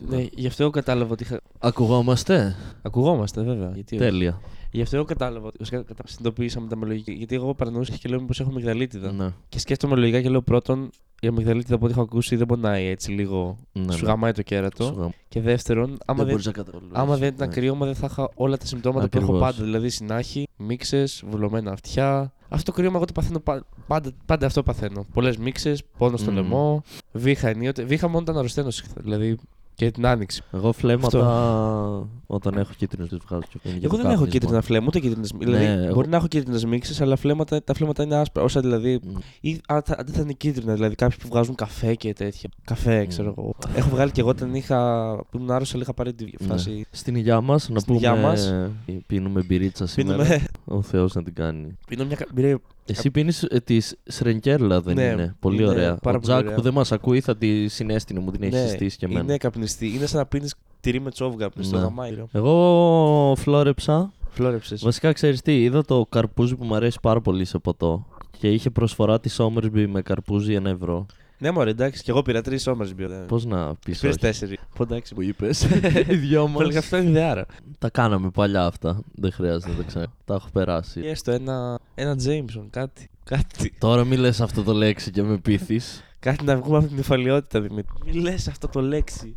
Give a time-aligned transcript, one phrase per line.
[0.00, 0.16] μυγδαλίτιδα.
[0.16, 1.40] Ναι, γι' αυτό εγώ κατάλαβα ότι είχα.
[1.58, 3.70] Ακουγόμαστε; Ακουγόμαστε, βέβαια.
[3.74, 4.04] Γιατί όχι.
[4.04, 4.40] Τέλεια.
[4.70, 5.46] Γι' αυτό εγώ κατάλαβα.
[5.46, 7.12] ότι- Βασικά κατα- συνειδητοποίησα με τα λογική.
[7.12, 9.12] Γιατί εγώ παρανοούσα και λέω μήπως έχω μυγδαλίτιδα.
[9.12, 9.28] Ναι.
[9.48, 13.10] Και σκέφτομαι λογικά και λέω πρώτον, η αμυγδαλίτιδα από ό,τι έχω ακούσει δεν πονάει έτσι
[13.10, 13.58] λίγο.
[13.72, 14.10] ναι, Σου ναι.
[14.10, 14.84] γαμάει το κέρατο.
[14.84, 16.88] Σου γαμ- Και δεύτερον, άμα δεν δεν, μπορείς να καταλάβεις.
[16.92, 17.54] άμα δεν ήταν Ναι.
[17.54, 19.50] κρύωμα, δεν θα είχα όλα τα συμπτώματα που έχω Ακριβώς.
[19.50, 19.64] πάντα.
[19.64, 22.32] Δηλαδή συνάχη, μίξες, βουλωμένα αυτιά.
[22.48, 25.06] Αυτό το κρύωμα εγώ το παθαίνω πα- πάντα, πάντα αυτό παθαίνω.
[25.12, 26.36] Πολλές μίξες, πόνο στο Μμμ.
[26.36, 26.82] λαιμό,
[27.12, 27.82] βήχα ενίοτε.
[27.82, 28.68] Βήχα μόνο όταν αρρωσταίνω.
[28.96, 29.36] Δηλαδή
[29.74, 30.42] και την άνοιξη.
[30.52, 33.42] Εγώ φλέμματα όταν έχω κίτρινες τις βγάζω.
[33.50, 34.38] και είναι για Εγώ το δεν έχω κάπνισμα.
[34.40, 35.26] κίτρινα φλέμματα, ούτε κίτρινε.
[35.38, 38.42] Δηλαδή, Ναι, εγώ- μπορεί να έχω κίτρινες μίξει, αλλά φλέμματα, τα φλέμματα είναι άσπρα.
[38.42, 39.00] Όσα δηλαδή.
[39.04, 39.16] Μμ.
[39.40, 42.50] Ή αν θα, αν δεν θα είναι κίτρινα, δηλαδή κάποιοι που βγάζουν καφέ και τέτοια.
[42.64, 43.54] Καφέ, ξέρω εγώ.
[43.74, 45.16] Έχω βγάλει και εγώ όταν είχα.
[45.30, 46.46] που ήμουν άρρωστος, είχα πάρει τη Ναι.
[46.46, 46.86] φάση.
[46.90, 48.46] Στην υγειά μας να Στην πούμε υγειά μας.
[48.46, 48.70] ε,
[49.06, 50.22] πίνουμε μπυρίτσα σήμερα.
[50.22, 50.44] Πίνουμε.
[50.64, 51.76] Ο Θεός να την κάνει.
[51.86, 52.16] Πίνω μια.
[52.16, 52.56] κα- μπήρε-
[52.86, 55.94] Εσύ πίνεις ε, της Σρενκέρλα δεν Ναι, είναι; Πολύ είναι ωραία.
[55.94, 56.54] πάρα Ο πολύ Τζακ ωραία.
[56.54, 59.20] που δεν μας ακούει θα τη συνέστηνε, μου την έχει Ναι, συστήσει και εμένα.
[59.20, 59.88] Είναι καπνιστή.
[59.94, 61.48] Είναι σαν να πίνεις τυρί με τσόβγα.
[61.54, 61.62] Ναι.
[61.62, 61.82] Στο Ναι.
[61.82, 62.10] γαμάι.
[62.32, 64.12] Εγώ φλόρεψα.
[64.30, 64.82] Φλόρεψες.
[64.84, 68.06] Βασικά ξέρεις τι, είδα το καρπούζι που μου αρέσει πάρα πολύ σε ποτό.
[68.38, 71.06] Και είχε προσφορά της Σόμερσμπι με καρπούζι ένα ευρώ.
[71.38, 73.24] Ναι, μωρέ, εντάξει, και εγώ πήρα τρεις όμω μπιο.
[73.28, 74.58] Πώς να πεις Πήρες τέσσερι.
[74.80, 75.62] Εντάξει, που είπες.
[76.10, 76.84] Οι δυο Μου έλεγα μας.
[76.84, 77.46] αυτό είναι ιδεάρα.
[77.78, 79.02] Τα κάναμε παλιά αυτά.
[79.14, 80.12] Δεν χρειάζεται να τα ξέρω.
[80.24, 81.00] Τα έχω περάσει.
[81.00, 83.08] Και έστω ένα, ένα Jameson, κάτι.
[83.24, 83.74] Κάτι.
[83.78, 86.04] Τώρα μη λες αυτό το λέξη και με πείθεις.
[86.24, 87.92] Κάτι να βγούμε από την υφαλιότητα, Δημήτρη.
[88.06, 89.34] Μη λες αυτό το λέξη.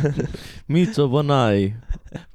[0.66, 1.74] Μίτσο πονάει.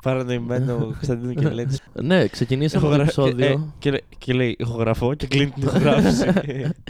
[0.03, 1.75] Παρανοημένο Κωνσταντίνο και Ελένη.
[2.01, 3.45] ναι, ξεκινήσαμε το επεισόδιο.
[3.45, 6.25] ε, και, λέ- και λέει ηχογραφώ και κλείνει την ηχογράφηση.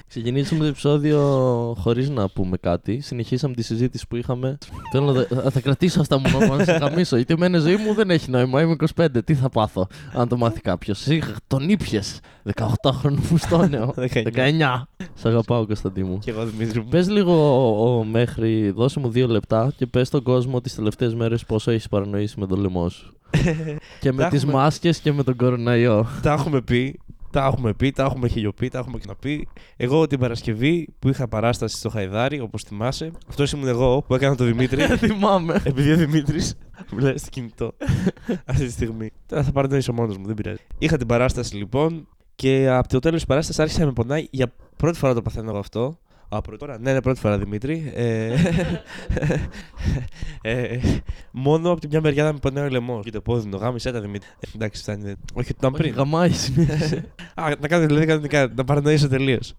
[0.07, 1.19] Ξεκινήσαμε το επεισόδιο
[1.79, 2.99] χωρίς να πούμε κάτι.
[2.99, 4.57] Συνεχίσαμε τη συζήτηση που είχαμε.
[4.91, 5.23] Θέλω να.
[5.41, 7.15] θα- Θα κρατήσω αυτά μου να σε χαμίσω.
[7.15, 8.61] Γιατί εμένα η ζωή μου δεν έχει νόημα.
[8.61, 9.07] Είμαι 25.
[9.25, 12.19] Τι θα πάθω, αν το μάθει κάποιος; Εσύ τον ήπιες.
[12.55, 13.93] 18χρονο φουστόνεο.
[13.97, 14.23] 19.
[14.35, 14.81] 19.
[15.13, 16.17] Σ' αγαπάω, Κωνσταντί μου.
[16.19, 16.87] και εγώ Δημήτρη μου.
[16.95, 21.15] Πες λίγο ο, ο, μέχρι, δώσε μου δύο λεπτά και πες στον κόσμο τις τελευταίες
[21.15, 23.13] μέρες πόσο έχεις παρανοήσει με το λαιμό σου.
[24.01, 26.07] και με Τα τις έχουμε- μάσκες και με τον κοροναϊό.
[26.21, 26.99] τα έχουμε πει.
[27.31, 29.47] Τα έχουμε πει, τα έχουμε χιλιοπεί, τα έχουμε ξαναπεί.
[29.77, 33.11] Εγώ την Παρασκευή που είχα παράσταση στο Χαϊδάρι, όπως θυμάσαι.
[33.29, 34.81] Αυτός ήμουν εγώ που έκανα το Δημήτρη.
[35.07, 35.61] Θυμάμαι.
[35.63, 36.55] Επειδή ο Δημήτρης
[36.95, 37.71] μιλάει στο κινητό
[38.45, 39.11] αυτή τη στιγμή.
[39.27, 40.59] Τώρα θα παρανοήσω μόνος μου, δεν πειράζει.
[40.77, 44.27] Είχα την παράσταση λοιπόν και από το τέλος της παράστασης άρχισε να με πονάει.
[44.31, 45.97] Για πρώτη φορά το παθαίνω εγώ αυτό.
[46.29, 46.79] Α, πρώτη φορά.
[46.79, 47.91] Ναι, ναι, πρώτη φορά Δημήτρη.
[47.95, 48.33] Ε,
[50.41, 50.79] ε,
[51.31, 53.03] μόνο από τη μια μεριά να με πονάει ο λαιμός.
[53.03, 54.27] Και το πόδι γάμισε τα Δημήτρη.
[54.39, 55.03] Ε, εντάξει, φτάνει.
[55.03, 55.93] Δεν- Όχι, ήταν Όχι, πριν.
[55.95, 57.11] γαμάει συνέχισε.
[57.35, 59.53] Α, να κάνω δηλαδή κανονικά, να παρανοήσω τελείως.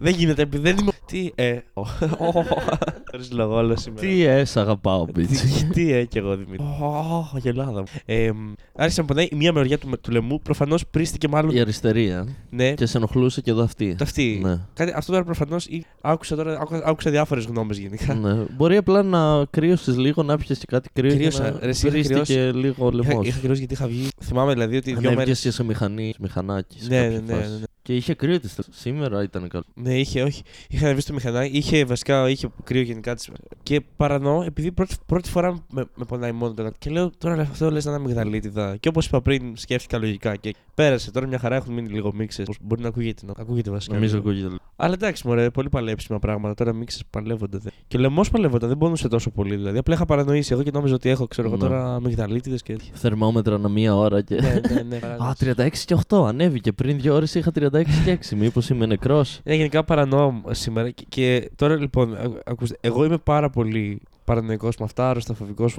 [0.00, 0.90] Δεν γίνεται, επειδή δεν είμαι.
[1.06, 1.58] Τι, ε.
[3.10, 4.06] Χωρίς λόγο, όλο σήμερα.
[4.06, 5.46] Τι ε, σ' αγαπάω, μπίτσι.
[5.46, 6.64] Τι, τι ε, κι εγώ Δημήτρη.
[6.66, 7.86] Ω, γελάδα μου.
[8.04, 10.40] Ε, μ, άρχισε να πονάει η μία μεριά του, του λαιμού.
[10.40, 11.54] Προφανώς πρίστηκε μάλλον.
[11.56, 12.24] Η αριστερή, ε.
[12.50, 13.94] Ναι, Και σε ενοχλούσε και εδώ αυτή.
[13.94, 14.40] το αυτή.
[14.44, 14.58] Ναι.
[14.74, 15.66] Κάτι, αυτό τώρα προφανώς.
[16.10, 18.14] Άκουσα τώρα άκουσα, άκουσα διάφορες γνώμες γενικά.
[18.14, 18.44] ναι.
[18.56, 21.14] Μπορεί απλά να κρύωσες λίγο, να πιες και κάτι κρύο.
[21.14, 21.44] Κρύωσα.
[21.44, 23.22] και να Ρε, εσύ είχα πρίστηκε λίγο ο Είχα, λαιμό.
[23.22, 24.08] είχα κρυώσει γιατί είχα βγει.
[24.22, 25.08] Θυμάμαι δηλαδή ότι δύο μέρε.
[25.12, 26.80] Ανέβηκες και σε μηχανή, μηχανάκι.
[26.82, 27.50] σε Ναι, κάποια ναι, ναι, φάση.
[27.52, 27.64] ναι, ναι.
[27.90, 28.58] Και είχε κρύο της.
[28.70, 29.64] Σήμερα ήταν καλό.
[29.74, 30.42] Ναι, είχε, όχι.
[30.68, 31.56] Είχα ανεβεί στο μηχανάκι.
[31.56, 33.30] Είχε βασικά είχε κρύο γενικά της.
[33.62, 37.70] Και παρανοώ, επειδή πρώτη, πρώτη φορά με, με πονάει μόνο το Και λέω τώρα αυτό
[37.70, 38.76] λες να είναι αμυγδαλίτιδα.
[38.76, 40.36] Και όπως είπα πριν, σκέφτηκα λογικά.
[40.36, 41.10] Και πέρασε.
[41.10, 42.46] Τώρα μια χαρά έχουν μείνει λίγο μίξες.
[42.60, 43.94] Μπορεί να ακούγεται, να ακούγεται βασικά.
[43.94, 44.28] Νομίζω λίγο.
[44.28, 44.54] ακούγεται.
[44.76, 46.54] Αλλά εντάξει, μωρέ, πολύ παλέψιμα πράγματα.
[46.54, 47.58] Τώρα μίξες παλεύονται.
[47.58, 47.70] Δε.
[47.88, 49.56] Και λαιμό παλεύονταν, δεν πονούσε τόσο πολύ.
[49.56, 51.62] Δηλαδή, απλά είχα παρανοήσει εγώ και νόμιζα ότι έχω, ξέρω εγώ Ναι.
[51.62, 52.92] τώρα αμυγδαλίτιδες και τέτοια.
[52.94, 54.34] Θερμόμετρα ανά μία ώρα και.
[54.34, 54.96] ναι, ναι, ναι.
[55.26, 56.26] Α, 36 και 8.
[56.26, 56.72] Ανέβηκε.
[56.72, 58.36] Πριν δύο ώρες είχα 36 και 6.
[58.36, 60.90] Μήπως είμαι νεκρός; Ναι, γενικά παρανοώ σήμερα.
[60.90, 65.08] Και, και τώρα λοιπόν, α- ακούστε, εγώ είμαι πάρα πολύ παρανοϊκός με αυτά,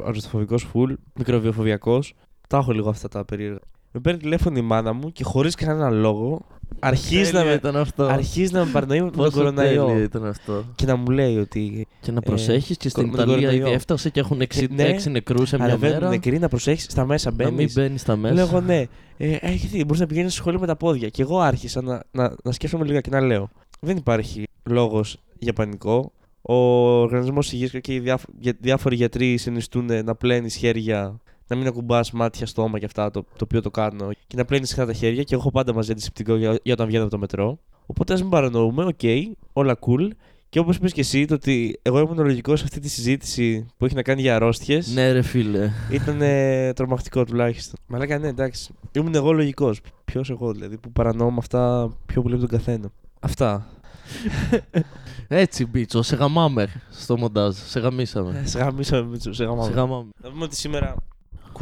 [0.05, 2.13] αρρωστοφοβικός φουλ, μικροβιοφοβιακός.
[2.47, 3.59] Τα έχω λίγο αυτά τα περίεργα.
[3.91, 6.41] Με παίρνει τηλέφωνο η μάνα μου και χωρίς κανένα λόγο
[6.81, 8.03] αρχίζεις να, Τέλειο με, ήταν αυτό.
[8.03, 10.03] αρχίζεις να με παρανοεί με τον Πόσο τέλειο κοροναϊό.
[10.03, 10.63] ήταν αυτό.
[10.75, 11.87] Και να μου λέει ότι.
[12.01, 13.65] Και να προσέχεις και στην με τον Ιταλία κορονοϊό.
[13.67, 14.95] ήδη έφτασε και έχουν 66 ναι.
[15.09, 16.09] νεκρούς σε μια Ανεβαίνουν μέρα.
[16.09, 17.53] νεκροί, να προσέχεις στα μέσα Να μπαίνεις.
[17.55, 18.33] μην μπαίνεις στα μέσα.
[18.33, 18.85] Λέω εγώ ναι.
[19.17, 21.09] Ε, έχει μπορείς να πηγαίνεις στο σχολείο με τα πόδια.
[21.09, 23.49] Και εγώ άρχισα να, να, να σκέφτομαι λίγα και να λέω.
[23.79, 26.11] Δεν υπάρχει λόγος για πανικό.
[26.41, 26.53] Ο
[26.99, 31.19] Οργανισμός Υγείας και οι διάφο- για- διάφοροι γιατροί συνιστούν να πλένεις χέρια,
[31.51, 34.09] να μην ακουμπάς μάτια, στόμα και αυτά, το, το οποίο το κάνω.
[34.27, 35.23] Και να πλένεις συχνά τα χέρια.
[35.23, 37.59] Και εγώ έχω πάντα μαζί αντισηπτικό για, για όταν βγαίνω από το μετρό.
[37.85, 38.99] Οπότε ας μην παρανοούμε, οκ,
[39.53, 40.07] όλα cool.
[40.49, 43.85] Και όπως είπες και εσύ, το ότι εγώ ήμουν λογικό σε αυτή τη συζήτηση που
[43.85, 44.93] έχει να κάνει για αρρώστιες.
[44.93, 45.71] Ναι, ρε φίλε.
[45.91, 47.79] Ήταν ε, τρομακτικό τουλάχιστον.
[47.87, 48.73] Μαλάκα, ναι, εντάξει.
[48.91, 49.73] Ήμουν εγώ λογικό.
[50.05, 52.91] Ποιος εγώ δηλαδή που παρανοώ με αυτά πιο πολύ από τον καθένα.
[53.19, 53.67] Αυτά.
[55.27, 57.55] Έτσι, μπίτσο, σε γαμάμε στο μοντάζ.
[57.55, 58.39] Σε γαμίσαμε.
[58.43, 59.23] Ε, σε γαμίσαμε με του.
[59.23, 59.71] Σε Σε γαμάμε.
[59.73, 60.09] γαμάμε.
[60.23, 60.95] Να πούμε ότι σήμερα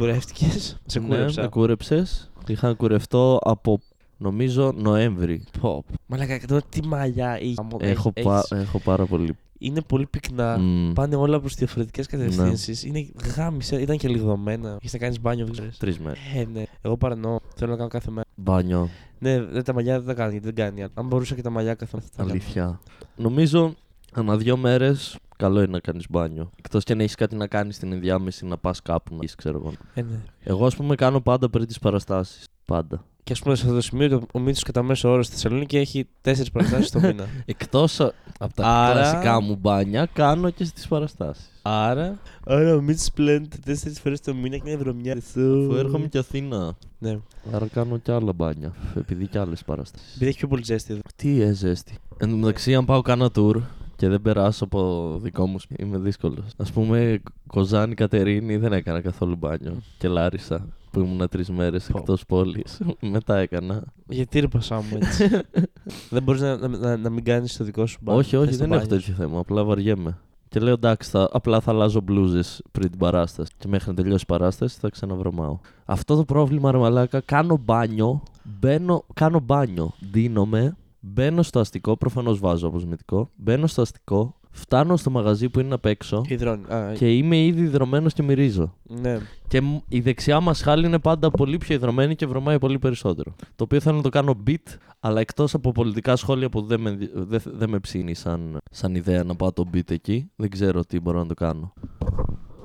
[0.00, 1.42] κουρεύτηκες; Σε Ναι, κούρεψα.
[1.42, 2.30] με κούρεψες.
[2.46, 3.80] Είχα να κουρευτώ από
[4.16, 5.44] νομίζω Νοέμβρη.
[5.60, 5.84] Πω.
[6.06, 7.54] Μαλάκα, τώρα τι μαλλιά είχε.
[7.78, 9.36] Έχω, Έχεις- πα- έχω πάρα πολύ.
[9.58, 10.58] είναι πολύ πυκνά.
[10.58, 12.84] Μμ, Πάνε όλα προς διαφορετικές κατευθύνσεις.
[12.84, 14.74] Είναι γάμισε, ήταν και λιγδωμένα.
[14.76, 15.76] Έχεις να κάνεις μπάνιο, δεν ξέρεις.
[15.78, 16.18] Τρεις μέρες.
[16.34, 16.62] Ε, ναι.
[16.82, 17.38] Εγώ παρανοώ.
[17.56, 18.26] Θέλω να κάνω κάθε μέρα.
[18.34, 18.88] Μπάνιο.
[19.18, 20.86] Ναι, δε, τα μαλλιά δεν τα κάνει, γιατί δεν κάνει.
[20.94, 22.40] Αν μπορούσα και τα μαλλιά κάθε μέρα θα τα έκανα.
[22.44, 22.80] Αλήθεια.
[23.16, 23.74] Νομίζω
[24.14, 26.50] ανά δύο μέρες καλό είναι να κάνεις μπάνιο.
[26.58, 29.56] Εκτός και αν έχεις κάτι να κάνεις στην ενδιάμεση να πας κάπου να είσαι, ξέρω
[29.58, 29.72] εγώ.
[29.94, 30.20] Ε, ναι.
[30.42, 32.44] Εγώ, ας πούμε, κάνω πάντα πριν τις παραστάσεις.
[32.64, 33.04] Πάντα.
[33.24, 35.76] Και ας πούμε σε αυτό το σημείο το- ο Μίτσο κατά μέσο όρο στη Θεσσαλονίκη
[35.76, 37.24] έχει τέσσερις παραστάσεις το μήνα.
[37.44, 38.00] Εκτός
[38.38, 41.48] από τα Άρα- κλασικά μου μπάνια, κάνω και στις παραστάσεις.
[41.62, 42.18] Άρα.
[42.46, 45.16] Άρα ο Μίτσο πλέον τέσσερις φορές το μήνα και είναι βρωμιά.
[45.16, 46.76] Αφού έρχομαι και Αθήνα.
[46.98, 47.18] Ναι.
[47.52, 48.72] Άρα κάνω και άλλα μπάνια.
[48.96, 50.12] Επειδή και άλλες παραστάσεις.
[50.14, 51.00] Επειδή έχει πιο πολύ ζέστη εδώ.
[51.16, 51.94] Τι ε, ζέστη.
[52.18, 53.54] Εν τω μεταξύ, αν πάω κάνα tour
[54.00, 56.44] και δεν περάσω από δικό μου σπίτι, είμαι δύσκολος.
[56.56, 59.82] Α πούμε, Κοζάνη Κατερίνη δεν έκανα καθόλου μπάνιο.
[59.98, 61.98] Και Λάρισα που ήμουν τρεις μέρες Πω.
[61.98, 62.80] εκτός πόλης.
[63.12, 63.84] Μετά έκανα.
[64.08, 65.28] Γιατί ρε πασά μου έτσι.
[66.10, 68.20] δεν μπορείς να, να, να, να μην κάνεις το δικό σου μπάνιο.
[68.20, 69.38] όχι, όχι, Θες το δεν έχω μπάνιο τέτοιο θέμα.
[69.38, 70.18] Απλά βαριέμαι.
[70.48, 73.52] Και λέω εντάξει, θα, απλά θα αλλάζω μπλούζες πριν την παράσταση.
[73.58, 75.58] Και μέχρι να τελειώσει η παράσταση θα ξαναβρωμάω.
[75.84, 78.22] Αυτό το πρόβλημα, ρε μαλάκα, κάνω μπάνιο,
[78.60, 85.10] μπαίνω, κάνω μπάνιο, δίνομαι, μπαίνω στο αστικό, προφανώς βάζω αποσμητικό, μπαίνω στο αστικό, φτάνω στο
[85.10, 86.34] μαγαζί που είναι απ' έξω σου.
[86.34, 86.72] Υδρώνει.
[86.74, 88.74] Α, και είμαι ήδη υδρωμένος και μυρίζω.
[88.82, 89.18] Ναι.
[89.48, 93.34] Και μ- η δεξιά μας χάλη είναι πάντα πολύ πιο υδρωμένη και βρωμάει πολύ περισσότερο.
[93.56, 96.90] Το οποίο θέλω να το κάνω beat, αλλά εκτός από πολιτικά σχόλια που δεν με,
[96.90, 100.84] ενδυ- δεν, δεν με ψήνει σαν, σαν ιδέα να πάω το beat εκεί, δεν ξέρω
[100.84, 101.72] τι μπορώ να το κάνω.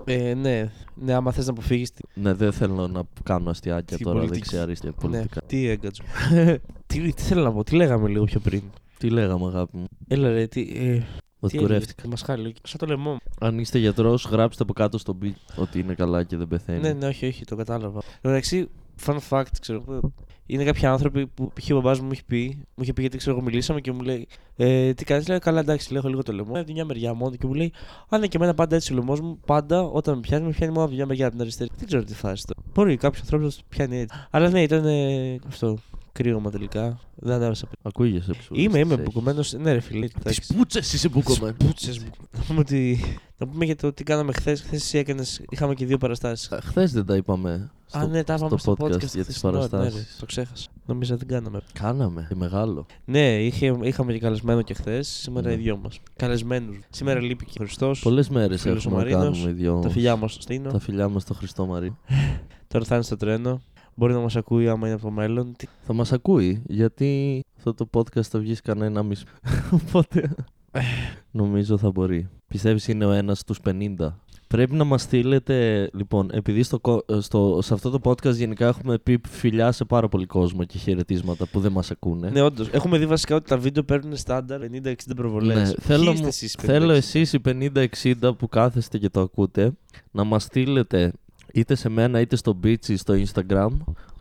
[0.05, 0.71] Ε, ναι.
[0.95, 1.91] ναι, άμα θες να αποφύγεις.
[1.91, 2.01] Τη...
[2.13, 4.39] Ναι, δεν θέλω να κάνω αστιάκια Την τώρα πολιτική.
[4.39, 5.41] δεξιά-αριστερά Ναι, πολιτικά.
[5.41, 6.03] τι έγκατσο.
[6.87, 8.61] τι, τι θέλω να πω, τι λέγαμε λίγο πιο πριν;
[8.97, 10.61] Τι λέγαμε, αγάπη μου; Έλα ρε, τι.
[10.75, 11.03] Ε,
[11.39, 12.07] Ότι τι κουρεύτηκα.
[12.07, 12.55] Μας χάλει.
[12.63, 13.17] Σαν το λαιμό μου.
[13.39, 16.79] Αν είστε γιατρός, γράψτε από κάτω στο beat ότι είναι καλά και δεν πεθαίνει.
[16.79, 17.97] Ναι, ναι, όχι, όχι, το κατάλαβα.
[17.97, 18.69] Εν τω μεταξύ,
[19.05, 20.13] fun fact, ξέρω εγώ.
[20.45, 21.69] Είναι κάποιοι άνθρωποι που π.χ.
[21.71, 24.01] ο μπαμπάς μου μου έχει πει, μου είχε πει γιατί ξέρω εγώ μιλήσαμε και μου
[24.01, 26.55] λέει ε, Τι κάνεις, λέω καλά, εντάξει, λέω έχω λίγο το λαιμό.
[26.55, 27.73] Από τη μια μεριά μόνο και μου λέει
[28.09, 30.71] Α, ναι, και εμένα πάντα έτσι ο λαιμός μου, πάντα όταν με πιάνει, με πιάνει
[30.71, 31.69] μόνο από τη μια μεριά από την αριστερή.
[31.77, 32.53] Δεν ξέρω τι φάση το.
[32.73, 34.17] Μπορεί κάποιος άνθρωπο να το πιάνει έτσι.
[34.29, 35.77] Αλλά ναι, ήταν ε, αυτό.
[36.19, 36.99] Κρύωμα τελικά.
[37.15, 37.67] Δεν ανέβασα.
[37.81, 38.61] Ακούγεσαι ψούρα.
[38.61, 39.53] Είμαι, είμαι μπουκωμένος.
[39.53, 40.07] Ναι, ρε φίλε.
[40.23, 41.55] Τις πούτσες είσαι μπουκωμένος.
[41.57, 42.09] Πούτσες μου.
[42.37, 42.99] Να πούμε, ότι...
[43.37, 44.61] να πούμε για το τι κάναμε χθες.
[44.61, 45.23] Χθες εσύ έκανε.
[45.49, 46.49] Είχαμε και δύο παραστάσεις.
[46.63, 47.51] Χθες δεν τα είπαμε.
[47.51, 49.69] Α, στο- ναι, τα είπαμε στο podcast, podcast για για τις τις παραστάσεις.
[49.71, 50.17] παραστάσεις.
[50.19, 50.67] το ξέχασα.
[50.85, 51.61] Νομίζω δεν κάναμε.
[51.73, 52.25] Κάναμε.
[52.29, 52.85] Και μεγάλο.
[53.05, 55.07] Ναι, είχε, είχαμε και καλεσμένο και χθες.
[55.07, 55.53] Σήμερα Ναι.
[55.53, 55.99] οι δυο μας.
[56.15, 56.79] Καλεσμένους.
[56.89, 57.99] Σήμερα λείπει και ο Χριστός.
[57.99, 59.79] Πολλές μέρες φίλος ο έχουμε να Μαρίνος, κάνουμε οι δυο.
[59.79, 60.71] Τα φιλιά μας στο Στίνο.
[60.71, 61.95] Τα φιλιά μας στο Χριστό Μαρή.
[62.67, 63.61] Τώρα θα είναι στο τρένο.
[63.95, 65.53] Μπορεί να μας ακούει άμα είναι από το μέλλον.
[65.57, 69.23] Τι- Θα μας ακούει γιατί αυτό το podcast θα βγεις κανένα μισό.
[69.87, 70.35] Οπότε
[71.31, 72.29] νομίζω θα μπορεί.
[72.47, 73.95] Πιστεύεις είναι ο ένας στους 50.
[74.47, 78.97] Πρέπει να μας στείλετε, λοιπόν, επειδή στο, κο- στο, σε αυτό το podcast γενικά έχουμε
[78.97, 82.29] πει φιλιά σε πάρα πολύ κόσμο και χαιρετίσματα που δεν μας ακούνε.
[82.29, 82.69] Ναι, όντως.
[82.69, 85.55] Έχουμε δει βασικά ότι τα βίντεο παίρνουν στάνταρ 50-60 προβολές.
[85.69, 89.71] Ναι, θέλω, μου- θέλω εσείς οι 50-60 που κάθεστε και το ακούτε
[90.11, 91.11] να μας στείλετε
[91.55, 93.69] είτε σε μένα είτε στο Beach ή στο Instagram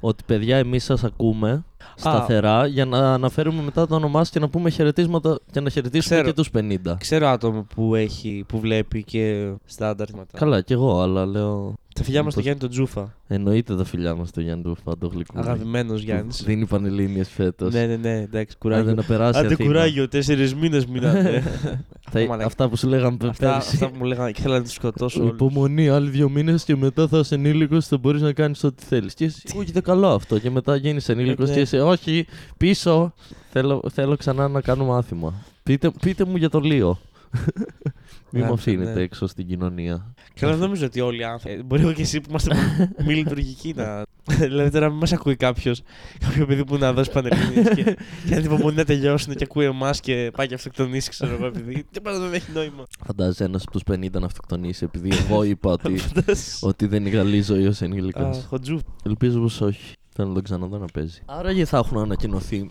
[0.00, 1.64] ότι παιδιά εμείς σας ακούμε
[1.96, 6.14] σταθερά για να αναφέρουμε μετά το όνομά σας και να πούμε χαιρετίσματα και να χαιρετήσουμε
[6.14, 6.28] Ξέρω.
[6.28, 6.94] και τους 50.
[6.98, 10.06] Ξέρω άτομο που, έχει, που βλέπει και στάνταρ.
[10.32, 13.14] Καλά κι εγώ, αλλά λέω Τα φιλιά μας στο Μήπως- Γιάννη τον Τζούφα.
[13.26, 15.38] εννοείται τα φιλιά μας το Γιάννη του Φαντογλυκού.
[15.38, 16.42] Αγαπημένος Γιάννης.
[16.42, 17.72] Δίνει πανελλήνιες φέτος.
[17.74, 18.94] Ναι, ναι, ναι, εντάξει, Άντε κουράγιο.
[18.94, 19.68] να περάσει Άντε Αθήνα.
[19.68, 21.42] κουράγιο, τέσσερις μήνες μείνατε.
[22.10, 22.44] Θα- Μαλάκα.
[22.46, 23.68] αυτά που σου λέγαμε αυτά, πέρσι.
[23.72, 25.20] αυτά που μου λέγανε και ήθελα να του σκοτώσω.
[25.20, 25.32] όλους.
[25.32, 29.14] Υπομονή, άλλοι δύο μήνες και μετά θα είσαι ενήλικος θα μπορείς να κάνεις ό,τι θέλεις.
[29.14, 30.38] Και εσύ, ακούγεται καλό αυτό.
[30.38, 31.54] Και μετά γίνεις ενήλικος Ε, ναι.
[31.56, 32.26] και είσαι, Όχι,
[32.56, 33.14] πίσω.
[33.50, 35.34] Θέλω, θέλω ξανά να κάνω μάθημα.
[35.62, 36.98] Πείτε, πείτε μου για το Λίο.
[38.34, 39.00] Μην Ναι, μου αφήνετε ναι.
[39.00, 40.14] έξω στην κοινωνία.
[40.40, 41.56] Καλά, δεν νομίζω ότι όλοι οι άνθρωποι.
[41.58, 42.54] ε, Μπορεί εγώ και εσύ που είμαστε
[43.06, 44.02] μη λειτουργικοί να.
[44.38, 45.82] δηλαδή τώρα μην μας ακούει κάποιος.
[46.18, 47.94] Κάποιο παιδί που να δώσει πανελλήνιες και, και
[48.34, 51.84] να την υπομονή να τελειώσουν και ακούει εμάς και πάει και αυτοκτονήσει, ξέρω εγώ, επειδή.
[51.90, 52.84] Τίποτα δεν έχει νόημα.
[53.06, 56.66] Φαντάζεσαι ένας από τους 50 να αυτοκτονήσει επειδή εγώ είπα ότι, Φαντάζεσαι.
[56.66, 58.22] ότι δεν είναι καλή ζωή ως ενήλικο.
[58.22, 58.78] Α, Χοντζού.
[59.04, 59.92] Ελπίζω πως όχι.
[60.16, 61.20] Θέλω να τον ξαναδώ να παίζει.
[61.26, 62.66] Άραγε θα έχουν ανακοινωθεί.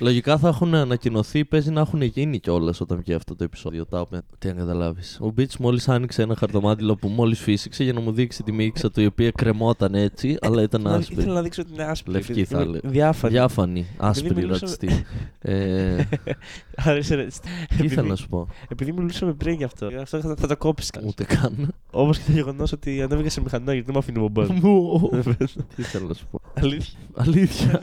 [0.00, 3.86] Λογικά θα έχουν ανακοινωθεί, παίζει να έχουν γίνει κιόλας όταν βγει αυτό το επεισόδιο.
[3.86, 5.18] Τα οποία- Τι αν καταλάβεις.
[5.20, 8.90] Ο Μπίτς μόλις άνοιξε ένα χαρτομάτιλο που μόλις φύσηξε για να μου δείξει τη μίξα
[8.90, 11.16] του η οποία κρεμόταν έτσι, αλλά ήταν Να- άσπρη.
[11.16, 12.12] Ήθελα να δείξω ότι είναι άσπρη.
[12.12, 12.80] Λευκή επειδή θα είμαι λέω.
[12.84, 13.32] Διάφανη.
[13.32, 15.04] Διάφανη, άσπρη μιλούσαμε- ρατσιστή.
[15.40, 16.04] ε,
[16.88, 17.24] Άρεσε, ρε.
[17.26, 17.30] τι
[17.68, 19.88] ήθελα Επειδή- να σου πω; Επειδή μιλούσαμε πριν γι' αυτό.
[19.88, 20.90] Γι' αυτό θα, θα το κόψεις.
[21.06, 21.74] Ούτε καν.
[21.90, 24.54] Όπως και το γεγονός ότι ανέβηκα σε μηχανό γιατί δεν με αφήνει ο μπαμπά.
[25.74, 26.98] Τι ήθελα να σου πω; Αλήθεια.
[27.14, 27.80] Αλήθεια.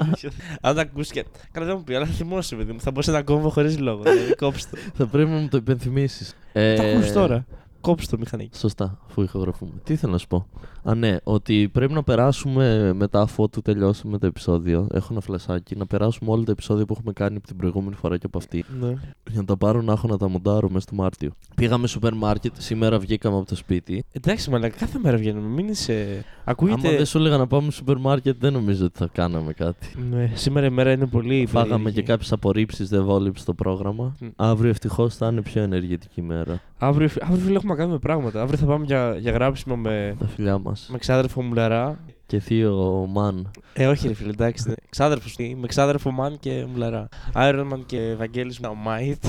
[0.61, 1.25] Αν τα ακούσει και.
[1.51, 2.79] Καλά, δεν μου πει, αλλά θα θυμόσαι, παιδί μου.
[2.81, 4.01] Θα μπορούσε να κόβω χωρίς λόγο.
[4.03, 4.91] Δηλαδή, κόψτε το.
[4.93, 6.35] θα πρέπει να μου το υπενθυμίσεις.
[6.53, 7.45] Ε, Τα ακούς τώρα.
[7.83, 8.57] Κόψει το μηχανάκι.
[8.57, 9.71] Σωστά, αφού ηχογραφούμε.
[9.83, 10.47] Τι ήθελα να σου πω;
[10.83, 14.87] Α, ναι, ότι πρέπει να περάσουμε μετά αφού του τελειώσουμε το επεισόδιο.
[14.93, 18.17] Έχω ένα φλασάκι να περάσουμε όλα τα επεισόδια που έχουμε κάνει από την προηγούμενη φορά
[18.17, 18.65] και από αυτή.
[18.81, 18.87] Ναι.
[19.29, 21.31] Για να τα πάρω να έχω να τα μοντάρω μέσα στο Μάρτιο.
[21.55, 24.03] Πήγαμε σούπερ μάρκετ, σήμερα βγήκαμε από το σπίτι.
[24.11, 25.47] Εντάξει, μαλάκα, κάθε μέρα βγαίνουμε.
[25.47, 26.25] Μην είσαι.
[26.43, 26.87] Ακούγεται.
[26.87, 29.87] Άμα δεν σου έλεγα να πάμε σούπερ μάρκετ, δεν νομίζω ότι θα κάναμε κάτι.
[30.11, 31.45] Ναι, σήμερα η μέρα είναι πολύ.
[31.45, 31.95] Φάγαμε περίεργη.
[31.95, 34.15] και κάποιες απορρίψεις, δεν βόλεψε το πρόγραμμα.
[34.19, 34.27] Μμ.
[34.35, 36.61] Αύριο ευτυχώς θα είναι πιο ενεργητική μέρα.
[36.77, 38.41] Αύριο, αύριο φίλε, έχουμε να κάνουμε πράγματα.
[38.41, 40.87] Αύριο θα πάμε για, για γράψιμο με, Τα φιλιά μας.
[40.91, 41.99] με ξάδερφο Μουλαρά.
[42.25, 43.51] Και θείο Μαν.
[43.73, 44.67] Ε, όχι, ρε φίλε, εντάξει.
[44.67, 44.73] ναι.
[44.89, 47.07] Ξάδερφος, με ξάδερφο Μαν και Μουλαρά.
[47.33, 49.23] Iron Man και Ευαγγέλης Μάιτ.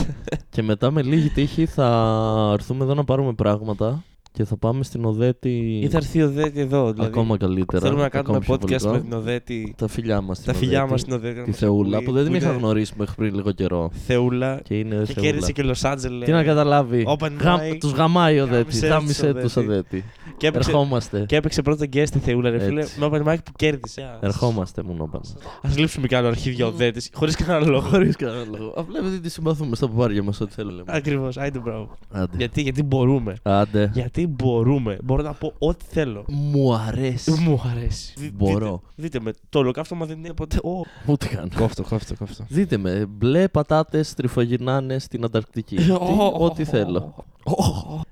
[0.50, 4.02] Και μετά με λίγη τύχη θα έρθουμε εδώ να πάρουμε πράγματα
[4.36, 5.78] και θα πάμε στην Οδέτη.
[5.82, 6.92] Ή θα έρθει ο Δέτη εδώ.
[6.92, 7.82] Δηλαδή, ακόμα καλύτερα.
[7.82, 8.92] Θέλουμε να κάνουμε ακόμα πιο podcast βολικό.
[8.92, 9.74] με την Οδέτη.
[9.78, 10.42] Τα φιλιά μας.
[10.42, 11.36] Τα φιλιά μας στην Οδέτη.
[11.38, 13.90] να Τη μας Θεούλα ακούει, που δεν την είχα είναι γνωρίσει μέχρι πριν λίγο καιρό.
[14.06, 14.60] Θεούλα.
[14.64, 15.30] Και είναι Και Θεούλα.
[15.30, 16.24] κέρδισε και Λος Άντζελες.
[16.26, 17.04] Τι να καταλάβει.
[17.18, 17.56] Open Γα...
[17.58, 17.76] mic.
[17.80, 18.78] Τους γαμάει ο Δέτη.
[18.78, 20.04] Γάμισε Γάμισε τους του ο ο Δέτη.
[20.36, 21.24] Και έπαιξε, Ερχόμαστε.
[21.28, 22.80] και έπαιξε πρώτο guest στη Θεούλα, ρε φίλε.
[22.80, 23.00] Έτσι.
[23.00, 24.00] Με open mic που κέρδισε.
[24.00, 25.24] Α, Ερχόμαστε μόνο πάνω.
[25.62, 27.10] Α λείψουμε κι άλλο αρχίδια ο Δέτη.
[27.14, 27.80] Χωρίς κανένα λόγο.
[27.88, 28.72] Χωρίς κανένα λόγο.
[28.76, 30.82] Απλά επειδή τη συμπαθούμε στα παπάρια μας, ό,τι θέλουμε.
[30.86, 31.36] Ακριβώς.
[31.36, 31.90] Άιντε μπράβο.
[32.12, 32.36] Άντε.
[32.36, 33.34] Γιατί, γιατί μπορούμε.
[33.42, 33.90] Άντε.
[33.94, 34.98] Γιατί μπορούμε.
[35.04, 36.24] Μπορώ να πω ό,τι θέλω.
[36.28, 37.30] Μου αρέσει.
[37.40, 38.12] Μου αρέσει.
[38.16, 38.70] Δι- Μπορώ.
[38.96, 39.32] Δείτε, δείτε με.
[39.48, 40.56] Το ολοκαύτωμα δεν είναι ποτέ.
[40.62, 40.80] Ω.
[41.06, 41.50] Ούτε καν.
[41.56, 42.44] Κόφτο, κόφτο, κόφτο.
[42.48, 43.06] Δείτε με.
[43.08, 45.76] Μπλε πατάτες τριφογυρνάνε στην Ανταρκτική.
[45.76, 45.90] Τι,
[46.38, 47.14] ό,τι θέλω.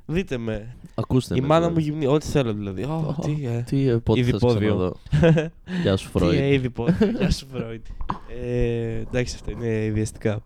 [0.07, 0.77] Δείτε με.
[0.95, 1.91] Ακούστε Η με, μάνα μου δηλαδή.
[1.91, 2.07] γυμνή.
[2.15, 2.83] Ό,τι θέλω δηλαδή.
[2.83, 3.63] Ω, Τι, ε.
[3.67, 4.97] Τι, ε, πότε θα σε Ειδipόδιο.
[5.19, 5.51] ξαναδώ.
[5.83, 6.39] Γεια σου, Τι, Φρόιντ.
[6.41, 6.85] ε, ήδη πω.
[7.19, 7.85] Γεια σου, Φρόιντ.
[8.43, 10.41] Ε, Εντάξει, αυτά είναι ιδιαστικά.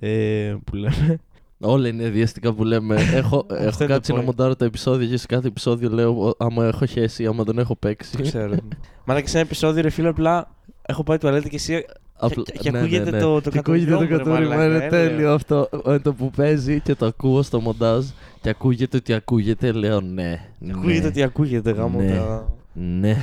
[0.00, 1.20] Ε, Που λέμε.
[1.62, 2.94] Όλα είναι διαστικά που λέμε.
[3.14, 4.24] έχω έχω είναι το κάτσει να point.
[4.24, 7.68] μοντάρω τα επεισόδια και σε κάθε επεισόδιο λέω «Ω, άμα έχω χέσει, άμα τον έχω
[7.72, 8.22] Το παίξει.
[8.22, 8.54] ξέρω.
[9.04, 11.84] Μαλάκα σε ένα επεισόδιο, ρε φίλε, απλά έχω πάει τουαλέτα και εσύ.
[12.22, 13.22] Απλά- και- και ναι, ακούγεται ναι, ναι.
[13.22, 15.34] το- το Και ακούγεται το κατουριμά, ρε κατουριμά, μαλάκα, είναι ε, τέλειο λέω.
[15.34, 15.68] αυτό.
[15.86, 18.04] Ε, Το που παίζει και το ακούω στο μοντάζ
[18.40, 20.40] και ακούγεται ότι ακούγεται, λέω ναι.
[20.58, 22.00] ναι, Ακούγεται ότι ακούγεται γάμο.
[22.00, 22.16] Ναι.
[22.16, 23.16] τα- Ναι.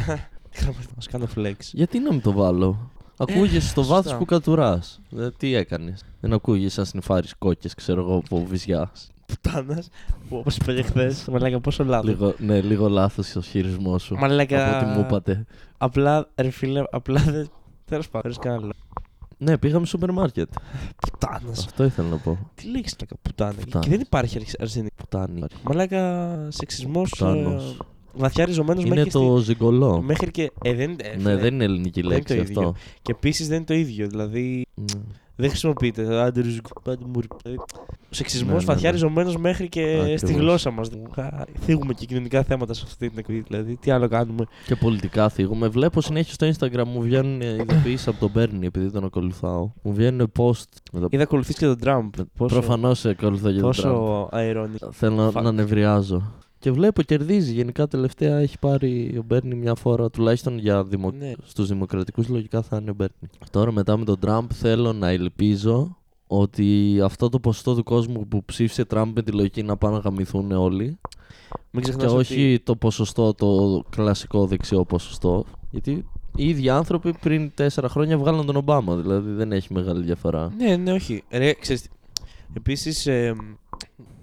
[0.95, 1.53] Μας κάνω flex.
[1.71, 3.95] Γιατί να μην το βάλω; Ακούγεσαι στο σωστά.
[3.95, 4.99] βάθος που κατουράς.
[5.37, 9.09] τι έκανες; Δεν ακούγεσαι σαν σνιφάρεις κόκκες, ξέρω εγώ, από βυζιάς.
[9.25, 9.89] Πουτάνας.
[10.29, 11.25] Όπως είπα και χθες.
[11.31, 12.05] Μαλάκα, πόσο λάθος.
[12.09, 14.15] Λίγο, ναι, λίγο λάθος ο χειρισμός σου.
[14.15, 14.77] Μαλάκα.
[14.77, 15.45] Από ό,τι μου είπατε.
[15.77, 17.49] Απλά, ρε φίλε, απλά δεν.
[17.85, 18.73] Τέλος πάντων, δεν κανένα λόγο.
[19.37, 20.49] Ναι, πήγαμε σούπερ μάρκετ.
[21.01, 21.65] Πουτάνας.
[21.65, 22.37] Αυτό ήθελα να πω.
[22.55, 23.53] Τι λέξει να πουτάνα.
[23.53, 23.85] Πουτάνας.
[23.87, 24.95] Και δεν υπάρχει αρσ- αρσενική.
[24.95, 25.41] Πουτάνη.
[25.63, 27.09] Μαλάκα, σεξισμός.
[27.09, 27.77] Πουτάνος.
[28.17, 29.09] Βαθιά ριζωμένος Είναι μέχρι.
[29.11, 30.01] το στη- ζυγκολό.
[30.01, 30.51] Μέχρι και.
[30.61, 31.35] Ε, δεν, ε, Ναι, φίλε.
[31.35, 32.59] δεν είναι ελληνική δεν είναι λέξη το ίδιο.
[32.61, 32.73] αυτό.
[33.01, 34.07] Και επίσης δεν είναι το ίδιο.
[34.07, 34.85] Δηλαδή Ναι.
[35.35, 36.21] δεν χρησιμοποιείται.
[36.21, 37.61] Άντε, ριζικ- άντε, μουρ- δηλαδή,
[38.09, 38.95] Ο σεξισμός Ναι, ναι, βαθιά ναι.
[38.95, 40.19] ριζωμένος μέχρι και Ακριβώς.
[40.19, 40.89] στη γλώσσα μας.
[41.59, 43.43] Θίγουμε και κοινωνικά θέματα σε αυτή την εκπομπή.
[43.47, 45.67] Δηλαδή, τι άλλο κάνουμε; Και πολιτικά θίγουμε.
[45.67, 49.69] Βλέπω συνέχεια στο Instagram μου βγαίνουν ειδοποιήσεις από τον Μπέρνι επειδή τον ακολουθάω.
[49.81, 50.63] Μου βγαίνουν post.
[50.91, 52.13] με το- Είδα ακολουθείς και τον Τραμπ.
[52.37, 53.93] Πόσο, Προφανώς ακολουθώ για τον Τραμπ.
[53.93, 54.75] πόσο αερόνι.
[54.91, 55.43] Θέλω να, Fuck.
[55.43, 56.31] να νευριάζω.
[56.59, 57.53] Και βλέπω κερδίζει.
[57.53, 61.11] Γενικά τελευταία έχει πάρει ο Μπέρνι μια φορά, τουλάχιστον για δημο...
[61.11, 61.31] Ναι.
[61.43, 63.29] στους δημοκρατικούς λογικά θα είναι ο Μπέρνι.
[63.51, 65.97] Τώρα μετά με τον Τραμπ θέλω να ελπίζω
[66.27, 70.01] ότι αυτό το ποσοστό του κόσμου που ψήφισε Τραμπ με τη λογική να πάνε να
[70.01, 70.99] γαμηθούν όλοι
[71.71, 75.45] Μην και ξεχνάς όχι ότι το ποσοστό, το κλασικό δεξιό ποσοστό.
[75.71, 80.53] Γιατί οι ίδιοι άνθρωποι πριν τέσσερα χρόνια βγάλαν τον Ομπάμα, δηλαδή δεν έχει μεγάλη διαφορά.
[80.57, 81.23] Ναι, ναι, όχι.
[81.29, 81.89] Ρε, ξέρεις, τι.
[82.53, 83.35] επίσης, ε,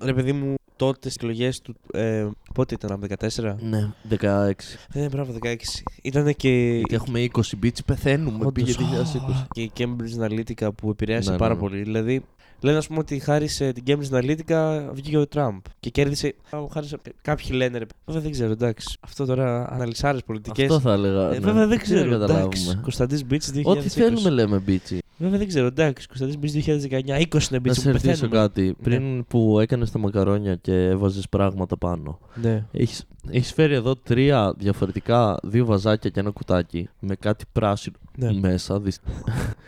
[0.01, 3.57] ρε παιδί μου, τότε στις εκλογές του, ε, πότε ήταν, από 14.
[3.61, 4.51] Ναι, 16.
[4.93, 5.57] Ε, μπράβο, 16.
[6.03, 6.49] Ήταν και...
[6.77, 8.47] Γιατί έχουμε 20 μπίτσι, πεθαίνουμε.
[8.47, 9.05] Όντως, Πήγε α,
[9.43, 9.47] 2020.
[9.51, 11.61] Και η Cambridge Analytica που επηρέασε Ναι, ναι, πάρα ναι.
[11.61, 11.83] πολύ.
[11.83, 12.23] Δηλαδή,
[12.61, 16.35] λένε ας πούμε ότι χάρη σε την Cambridge Analytica βγήκε ο Τραμπ και κέρδισε.
[16.51, 16.99] Α, Χάρη σε...
[17.23, 17.85] Κάποιοι λένε ρε.
[18.05, 18.97] Βέβαια δεν ξέρω, εντάξει.
[19.01, 20.65] Αυτό τώρα αναλυσάρες πολιτικές.
[20.65, 21.29] Αυτό θα έλεγα.
[21.29, 21.39] Ε, ναι.
[21.39, 22.09] βέβαια δεν Τι ξέρω.
[22.09, 22.33] να Εντάξει.
[22.33, 22.81] καταλάβουμε.
[22.83, 23.63] Κωνσταντίν Μπίτς 2020.
[23.65, 24.99] Ό,τι θέλουμε λέμε μπίτσι.
[25.17, 26.07] Βέβαια δεν ξέρω, εντάξει.
[26.07, 27.19] Κωνσταντίν Μπίτς 2019.
[27.21, 28.29] 20 είναι Να Μπίτς σε που ρωτήσω πεθαίνουμε.
[28.37, 28.75] κάτι.
[28.83, 32.19] Πριν που έκανες τα μακαρόνια και έβαζες πράγματα πάνω.
[32.43, 32.65] Ναι.
[32.73, 38.33] Έχεις, έχεις φέρει εδώ τρία διαφορετικά, δύο βαζάκια και ένα κουτάκι με κάτι πράσινο Ναι.
[38.33, 38.81] μέσα.
[38.81, 39.01] δυσ-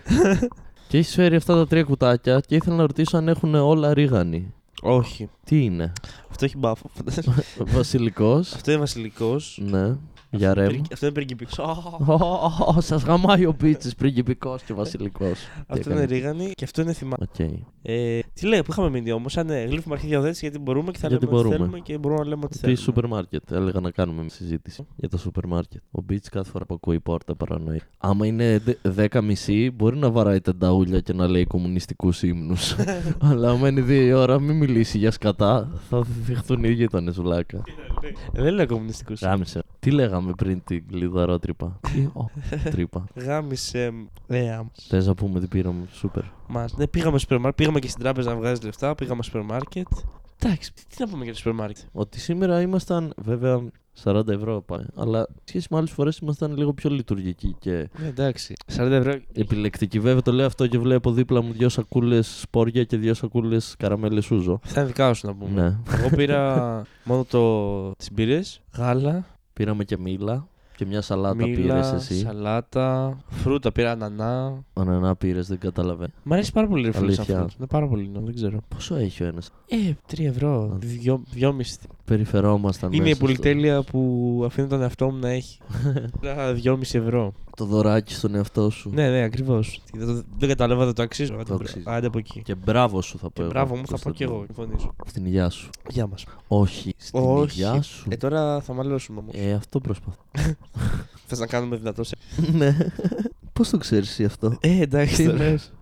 [0.89, 4.53] και έχεις φέρει αυτά τα τρία κουτάκια και ήθελα να ρωτήσω αν έχουν όλα ρίγανη.
[4.83, 5.29] Όχι.
[5.45, 5.93] Τι είναι,
[6.31, 6.91] Αυτό έχει μπάφο.
[7.77, 9.61] Βασιλικός, Αυτό είναι βασιλικός.
[9.71, 9.97] ναι,
[10.31, 10.81] για ρέμ.
[10.93, 11.99] Αυτό είναι πριγκιπικό.
[12.79, 15.39] Σας γαμάει ο Μπίτσι, πριγκιπικός και βασιλικός.
[15.67, 17.17] Αυτό είναι ρίγανη και αυτό είναι θυμά.
[17.21, 17.39] Οκ.
[17.83, 19.37] Ε, τι λέει, που είχαμε μείνει όμως.
[19.37, 21.65] Αν ναι, γλύφουμε αρχίδια οδέτη γιατί μπορούμε και θα Γιατί λέμε ό,τι μπορούμε.
[21.65, 22.79] θέλουμε και μπορούμε να λέμε ό,τι Τι θέλουμε.
[22.79, 23.51] σούπερ μάρκετ.
[23.53, 25.81] Έλεγα να κάνουμε μια συζήτηση για το σούπερ μάρκετ.
[25.91, 27.81] Ο Μπίτς κάθε φορά που ακούει πόρτα παρανοεί.
[27.99, 32.77] Άμα είναι δε- 10 μισή, μπορεί να βαράει τενταούλια και να λέει κομμουνιστικούς ύμνους.
[33.31, 35.71] Αλλά άμα είναι δύο η ώρα, μην μιλήσει για σκατά.
[35.89, 37.63] Θα δειχθούν οι γείτονες βλάκα.
[38.33, 39.21] Ε, δεν λέω κομμουνιστικούς.
[39.21, 39.63] Γάμισε.
[39.79, 41.81] Τι λέγαμε; Πριν την κλειδαρότρυπα.
[41.93, 42.31] Τι, ω,
[42.71, 43.05] τρύπα.
[43.15, 43.93] Γάμισε.
[44.27, 46.23] Ε, Θες να πούμε τι πήραμε σούπερ.
[46.49, 46.77] μας.
[46.77, 47.57] Ναι, πήγαμε στο σούπερ μάρκετ.
[47.59, 48.95] Πήγαμε και στην τράπεζα να βγάζεις λεφτά.
[48.95, 49.87] Πήγαμε στο σούπερ μάρκετ.
[50.43, 51.85] Εντάξει, τι να πούμε για το σούπερ μάρκετ.
[51.93, 53.61] Ότι σήμερα ήμασταν, βέβαια,
[54.05, 54.87] 40 ευρώ πάμε.
[54.97, 58.55] Αλλά σχέση με άλλες φορές ήμασταν λίγο πιο λειτουργικοί και Ναι, εντάξει.
[58.77, 59.13] 40 ευρώ.
[59.33, 59.99] επιλεκτικοί.
[60.01, 64.25] Βέβαια το λέω αυτό και βλέπω δίπλα μου δύο σακούλες σπόρια και δύο σακούλες καραμέλες
[64.25, 64.61] σούζο.
[64.63, 65.61] Θα είναι δικά σου να πούμε.
[65.61, 65.95] Ναι.
[65.99, 67.91] Εγώ πήρα μόνο το...
[67.95, 69.25] τις μπύρες, γάλα,
[69.57, 72.15] Πήραμε και μήλα και μια σαλάτα πήρες εσύ.
[72.19, 74.65] Σαλάτα, φρούτα πήρα ανανά.
[74.73, 76.13] Ανανά πήρες, δεν καταλαβαίνω.
[76.23, 77.25] Μ' αρέσει πάρα πολύ η φρούτα.
[77.59, 78.61] Είναι πάρα πολύ, ναι, δεν ξέρω.
[78.69, 80.79] Πόσο έχει ο ένας; Ε, 3 ευρώ.
[81.05, 81.61] 2,5
[82.07, 82.93] Περιφερόμασταν.
[82.93, 85.59] Είναι η μέσα στο- πολυτέλεια που αφήνω τον εαυτό μου να έχει.
[86.21, 87.33] Πήρα 2,5 ευρώ.
[87.57, 88.91] Το δωράκι στον εαυτό σου.
[88.95, 89.81] Ναι, ναι, ακριβώς.
[89.93, 91.35] Δεν, δεν κατάλαβα, δεν το αξίζω.
[91.41, 91.87] Άντε, αξίζεις.
[91.87, 92.43] άντε από εκεί.
[92.43, 93.33] Και μπράβο σου θα πω.
[93.35, 94.15] Και εγώ, μπράβο μου, θα πω Κωνσταντίνο.
[94.31, 94.45] κι εγώ.
[94.47, 94.95] Συμφωνήσω.
[95.07, 95.71] Στην υγειά σου.
[95.89, 96.25] Γεια μας.
[96.49, 96.95] Όχι.
[96.97, 97.61] Στην Όχι.
[97.61, 98.07] υγειά σου.
[98.11, 99.35] Ε, τώρα θα μαλώσουμε όμως.
[99.37, 100.21] Ε, αυτό προσπαθώ.
[101.27, 102.17] Θες να κάνουμε δυνατό σε.
[102.59, 102.77] ναι.
[103.53, 105.17] Πώς το ξέρεις εσύ αυτό; Ε, εντάξει.
[105.17, 105.37] Τι τώρα.
[105.39, 105.73] λες;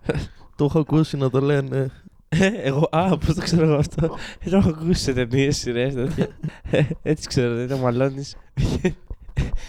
[0.55, 1.91] το έχω ακούσει να το λένε.
[2.39, 4.17] Ε, εγώ, α, πώς το ξέρω εγώ αυτό.
[4.39, 6.27] Ε, το έχω ακούσει σε ταινίε, σειρέ, τέτοια.
[6.71, 8.35] Ε, Έτσι ξέρω, δεν το μαλώνεις.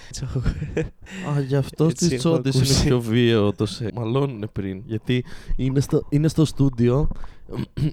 [0.08, 0.38] Έτσι έχω
[1.37, 2.85] Α, γι' αυτό Έτσι στις έχω τσόντες είναι ακούσει.
[2.87, 3.90] πιο βίαιο το σε.
[3.94, 4.82] Μαλώνουν πριν.
[4.87, 5.25] Γιατί
[5.56, 7.08] είναι στο, είναι στο στούντιο,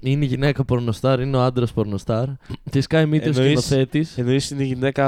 [0.00, 2.26] είναι η γυναίκα πορνοστάρ, είναι ο άντρας πορνοστάρ.
[2.70, 4.18] Τη σκάει μύτη ο Εννοείς- σκηνοθέτης.
[4.18, 5.06] Εννοείς είναι η γυναίκα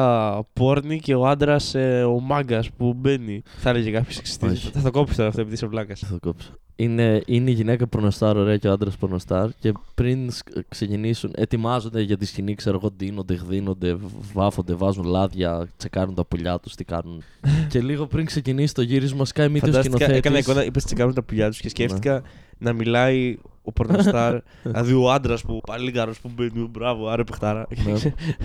[0.53, 1.75] πόρνη και ο άντρας
[2.07, 3.43] ο μάγκας που μπαίνει.
[3.57, 4.47] Θα έλεγε κάποιος εξιστή.
[4.47, 4.71] Όχι.
[4.71, 6.01] Θα το κόψει τώρα αυτό επειδή είσαι βλάκας.
[6.01, 6.51] Θα το κόψω.
[6.79, 9.49] Είναι, είναι η γυναίκα πορνοστάρ, ωραία, και ο άντρας πορνοστάρ.
[9.59, 13.97] Και πριν σκ- ξεκινήσουν, ετοιμάζονται για τη σκηνή, ξέρω εγώ, ντύνονται, γδίνονται,
[14.33, 17.23] βάφονται, βάζουν λάδια, τσεκάρουν τα πουλιά τους, τι κάνουν.
[17.71, 20.51] και λίγο πριν ξεκινήσει το γύρισμα, σκάει μύτη ο Φαντάστηκα, έκανα σκηνοθέτη.
[20.51, 22.23] εικόνα, είπες τσεκάρουν τα πουλιά τους και σκέφτηκα
[22.59, 27.67] να μιλάει ο πορνοστάρ, δηλαδή ο άντρας που παλίγαρος που μπαίνει, μπράβο, άρε παιχτάρα.
[27.85, 27.93] Ναι.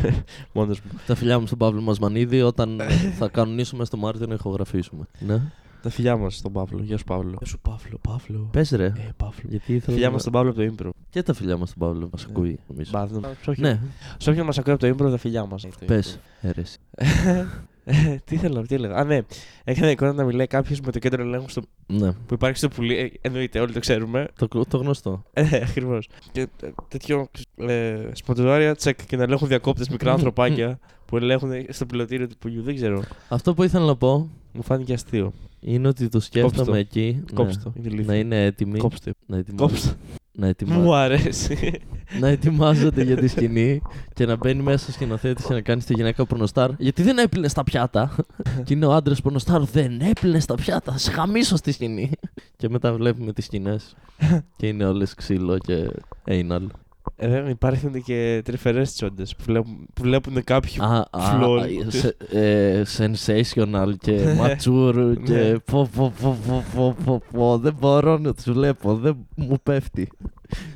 [0.53, 0.91] Μόνος μου.
[1.07, 2.81] Τα φιλιά μου στον Παύλο Μασμανίδη όταν
[3.17, 5.03] θα κανονίσουμε στο Μάρτιο να ηχογραφήσουμε.
[5.19, 5.41] Ναι.
[5.81, 6.83] Τα φιλιά μας στον Παύλο.
[6.83, 7.29] Γεια σου Παύλο.
[7.37, 8.49] Γεια σου Παύλο, Παύλο.
[8.51, 8.85] Πες ρε.
[8.85, 9.41] Ε, Παύλο.
[9.49, 9.93] Γιατί ήθελα.
[9.93, 10.89] Φιλιά να- μα στον Παύλο από το Impro.
[11.09, 12.59] Και τα φιλιά μας στον Παύλο μας ακούει.
[12.67, 12.91] νομίζω.
[12.93, 13.79] Μπα, δεν- σε όποιον- Ναι,
[14.17, 15.67] Σε όποιον μας ακούει από το Impro, τα φιλιά μας.
[15.85, 16.19] πες.
[16.41, 16.77] Έρεση.
[17.83, 18.95] Ε, τι θέλω, τι έλεγα.
[18.95, 19.19] Α, ναι.
[19.63, 21.61] Έκανα εικόνα να μιλάει κάποιος με το κέντρο ελέγχου στο...
[21.87, 22.97] Ναι, που υπάρχει στο πουλί.
[22.97, 24.27] Ε, εννοείται, όλοι το ξέρουμε.
[24.37, 25.23] το, το γνωστό.
[25.33, 26.09] Ε, ακριβώς.
[26.31, 26.47] Και ε,
[26.87, 32.37] τέτοιο ε, σποντζάρια τσεκ και να ελέγχουν διακόπτες μικρά ανθρωπάκια που ελέγχουν στο πιλωτήριο του
[32.37, 32.61] πουλιού.
[32.61, 33.03] Δεν ξέρω.
[33.29, 35.33] Αυτό που ήθελα να πω Μου φάνηκε αστείο.
[35.61, 36.75] Είναι ότι το Κόψτε σκέφτομαι το.
[36.75, 37.23] εκεί.
[37.33, 37.73] Κόψτε ναι, το.
[37.75, 38.11] Είναι ηλίθιο.
[38.11, 38.77] Να είναι έτοιμοι.
[38.77, 39.13] Κόψτε.
[39.25, 39.57] Να, ετοιμα...
[39.57, 39.93] Κόψτε.
[40.31, 40.75] να, ετοιμα...
[40.75, 41.79] Μου αρέσει.
[42.19, 43.81] να ετοιμάζονται για τη σκηνή
[44.13, 46.71] και να μπαίνει μέσα στο σκηνοθέτη και να κάνει τη γυναίκα πορνοστάρ.
[46.77, 48.15] Γιατί δεν έπλυνε στα πιάτα.
[48.65, 49.61] και είναι ο άντρας πορνοστάρ.
[49.63, 50.97] Δεν έπλυνε στα πιάτα.
[50.97, 52.11] Σε χαμίσω στη σκηνή.
[52.57, 53.95] και μετά βλέπουμε τις σκηνές.
[54.57, 55.89] και είναι όλες ξύλο και
[56.25, 56.65] anal.
[57.15, 60.75] Ε, βέβαια, υπάρχουν και τρυφερές τσόντες που βλέπουν, που βλέπουν κάποιοι.
[60.79, 61.61] Α, α, φλόρ.
[61.87, 65.59] σε- ε, sensational και mature και Ναι.
[65.59, 70.09] πω, πω, πω, πω, πω, πω, πω, δεν μπορώ να τις βλέπω, δεν μου πέφτει.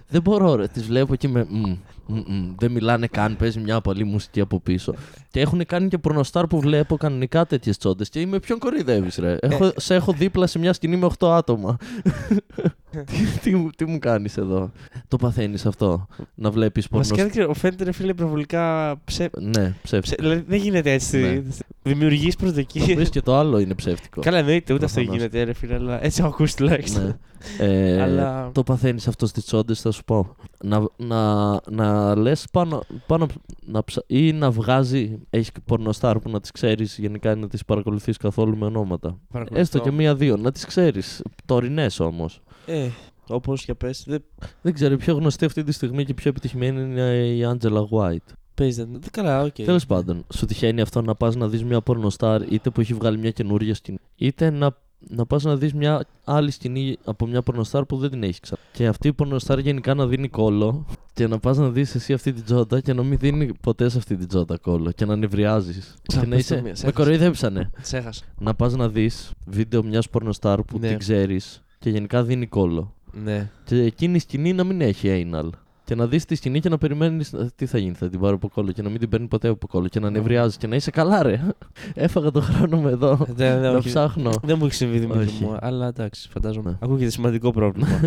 [0.08, 1.46] Δεν μπορώ ρε, τις βλέπω και με...
[1.50, 1.60] μμ,
[2.08, 4.94] μμ, μμ, δεν μιλάνε καν, παίζει μια πολύ μουσική από πίσω.
[5.32, 8.10] Και έχουν κάνει και πορνοστάρ που βλέπω κανονικά τέτοιες τσόντες.
[8.10, 9.38] Και είμαι ποιον κοροϊδεύεις, ρε.
[9.42, 11.78] Έχω, σε έχω δίπλα σε μια σκηνή με 8 άτομα.
[13.12, 14.71] τι, τι, μου- τι μου κάνεις εδώ;
[15.08, 16.05] Το παθαίνεις αυτό.
[16.36, 17.17] Να βλέπεις Βασικά πορνοστάρ.
[17.17, 19.29] δεν ξέρω, φαίνεται ρε φίλε υπερβολικά ψε...
[19.39, 19.99] Ναι, ψεύτικο.
[20.01, 20.15] ψε...
[20.19, 21.17] Δηλαδή δεν γίνεται έτσι.
[21.17, 21.41] Ναι.
[21.84, 22.95] Δημιουργείς Βρεις προσδοκίε.
[23.05, 24.21] και το άλλο είναι ψεύτικο.
[24.21, 25.21] Καλά, εννοείται, ούτε αυτό Προφανώς.
[25.31, 27.03] γίνεται, ρε φίλε, αλλά έτσι έχω ακούσει τουλάχιστον.
[27.03, 27.15] Ναι.
[27.60, 30.36] Ε, Αλλά- Το παθαίνεις αυτό στις τσόντες, θα σου πω.
[30.63, 33.27] Να, να, να λες πάνω, πάνω
[33.65, 34.03] να ψα...
[34.08, 35.19] ή να βγάζει.
[35.29, 39.19] Έχεις πορνοστάρ που να τις ξέρεις γενικά να τις παρακολουθείς καθόλου με ονόματα.
[39.31, 39.62] Παρακολουθώ.
[39.62, 40.38] Έστω και μία-δύο.
[40.38, 41.21] Να τις ξέρεις.
[41.45, 42.41] Τωρινές όμως.
[42.65, 42.89] Ε,
[43.28, 44.23] όπως για πες, δεν
[44.62, 47.84] Δεν ξέρω, η πιο γνωστή αυτή τη στιγμή και η πιο επιτυχημένη είναι η Angela
[47.89, 48.34] White.
[48.54, 48.82] παίζει.
[48.82, 48.91] Δεν...
[48.91, 49.54] δεν- Καλά, οκ.
[49.54, 53.17] Τέλος πάντων, σου τυχαίνει αυτό να πας να δεις μια πορνοστάρ είτε που έχει βγάλει
[53.17, 54.78] μια καινούργια σκηνή, είτε να,
[55.10, 58.60] να πας να δεις μια άλλη σκηνή από μια πορνοστάρ που δεν την έχεις ξανά.
[58.73, 62.34] Και αυτή η πορνοστάρ γενικά να δίνει κώλο και να πας να δεις εσύ αυτή
[62.34, 65.95] την τσόντα και να μην δίνει ποτέ σε αυτή την τσόντα κώλο και να νευριάζεις.
[66.04, 66.56] Και να πες είσαι.
[66.56, 67.04] το μία, σε Με έχασα.
[67.04, 67.69] κοροϊδέψανε.
[67.82, 68.23] Ξέχασα.
[68.39, 70.88] Να πας να δεις βίντεο μιας πορνοστάρ που Ναι.
[70.88, 72.93] την ξέρεις και γενικά δίνει κόλλο.
[73.24, 73.50] Ναι.
[73.63, 75.50] Και εκείνη η σκηνή να μην έχει anal.
[75.86, 77.93] Και να δεις τη σκηνή και να περιμένεις τι θα γίνει.
[77.93, 79.88] Θα την πάρω από κόλλο και να μην την παίρνει ποτέ από κόλλο.
[79.88, 81.41] Και να νευριάζει και να είσαι καλά, ρε.
[81.93, 83.15] Έφαγα το χρόνο μου εδώ.
[83.15, 83.88] Δεν, δεν, να όχι.
[83.88, 84.32] ψάχνω.
[84.43, 85.43] δεν μου έχει συμβεί Δημήτρη Όχι.
[85.43, 86.69] μου, αλλά εντάξει, φαντάζομαι.
[86.69, 86.78] Ναι.
[86.80, 88.00] Ακούγεται σημαντικό πρόβλημα.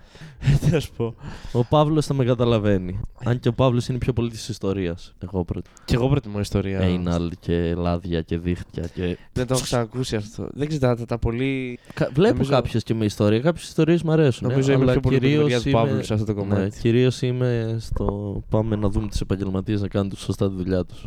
[0.60, 1.14] Τι να σου πω.
[1.52, 3.00] Ο Παύλος θα με καταλαβαίνει.
[3.24, 5.14] Αν και ο Παύλος είναι πιο πολύ της ιστορίας.
[5.32, 5.70] Εγώ πρώτα.
[5.84, 6.80] Κι εγώ προτιμώ ιστορία.
[6.82, 8.84] Anal και λάδια και δίχτυα.
[8.94, 9.16] Και...
[9.32, 10.48] Δεν το έχω ξανακούσει αυτό.
[10.52, 11.78] Δεν ξέρω, τα, τα πολύ.
[11.94, 13.40] Κα- Βλέπω Νομίζω- κάποιες και με ιστορία.
[13.40, 14.48] Κάποιες ιστορίες μου αρέσουν.
[14.48, 16.32] Νομίζω είμαι αλλά πιο πολύ με τη κυρίως μεριά του είμαι- Παύλου σε αυτό το
[16.32, 16.78] Ναι, κομμάτι.
[16.80, 18.40] κυρίως είμαι στο.
[18.48, 21.06] Πάμε να δούμε του επαγγελματίες να κάνουν σωστά τη δουλειά τους.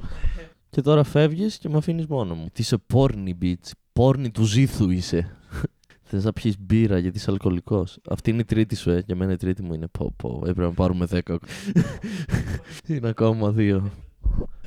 [0.69, 2.45] και τώρα φεύγεις και με αφήνεις μόνος μου.
[2.54, 3.71] Τι είσαι πόρνη, bitch.
[3.93, 5.38] Πόρνη του ζήθου είσαι.
[6.04, 7.97] Θες να πιεις μπύρα γιατί είσαι αλκοολικός.
[8.10, 9.04] Αυτή είναι η τρίτη σου, ε.
[9.06, 10.39] Για μένα η τρίτη μου είναι πω πω.
[10.41, 11.36] Έπρεπε να πάρουμε 10.
[12.88, 13.91] είναι ακόμα δύο.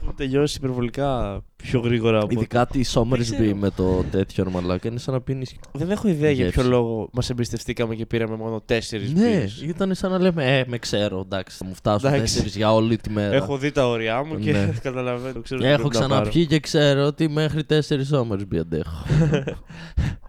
[0.03, 2.29] Έχουν τελειώσει υπερβολικά πιο γρήγορα από.
[2.33, 3.57] Ειδικά τη Δεν Somersby ξέρω.
[3.57, 5.55] με το τέτοιο μαλάκα είναι σαν να πίνεις.
[5.73, 6.61] Δεν έχω ιδέα για Γεύση.
[6.61, 10.79] ποιο λόγο μας εμπιστευτήκαμε και πήραμε μόνο τέσσερις Ναι, ήταν σαν να λέμε Ε, με
[10.79, 12.33] ξέρω, εντάξει, θα μου φτάσουν Εντάξει.
[12.35, 13.35] τέσσερις για όλη τη μέρα.
[13.35, 14.73] Έχω δει τα όρια μου και Ναι.
[14.83, 15.41] καταλαβαίνω.
[15.41, 16.21] Ξέρω τι Έχω πρέπει να πάρω.
[16.21, 19.05] ξαναπιεί και ξέρω ότι μέχρι τέσσερις Somersby αντέχω.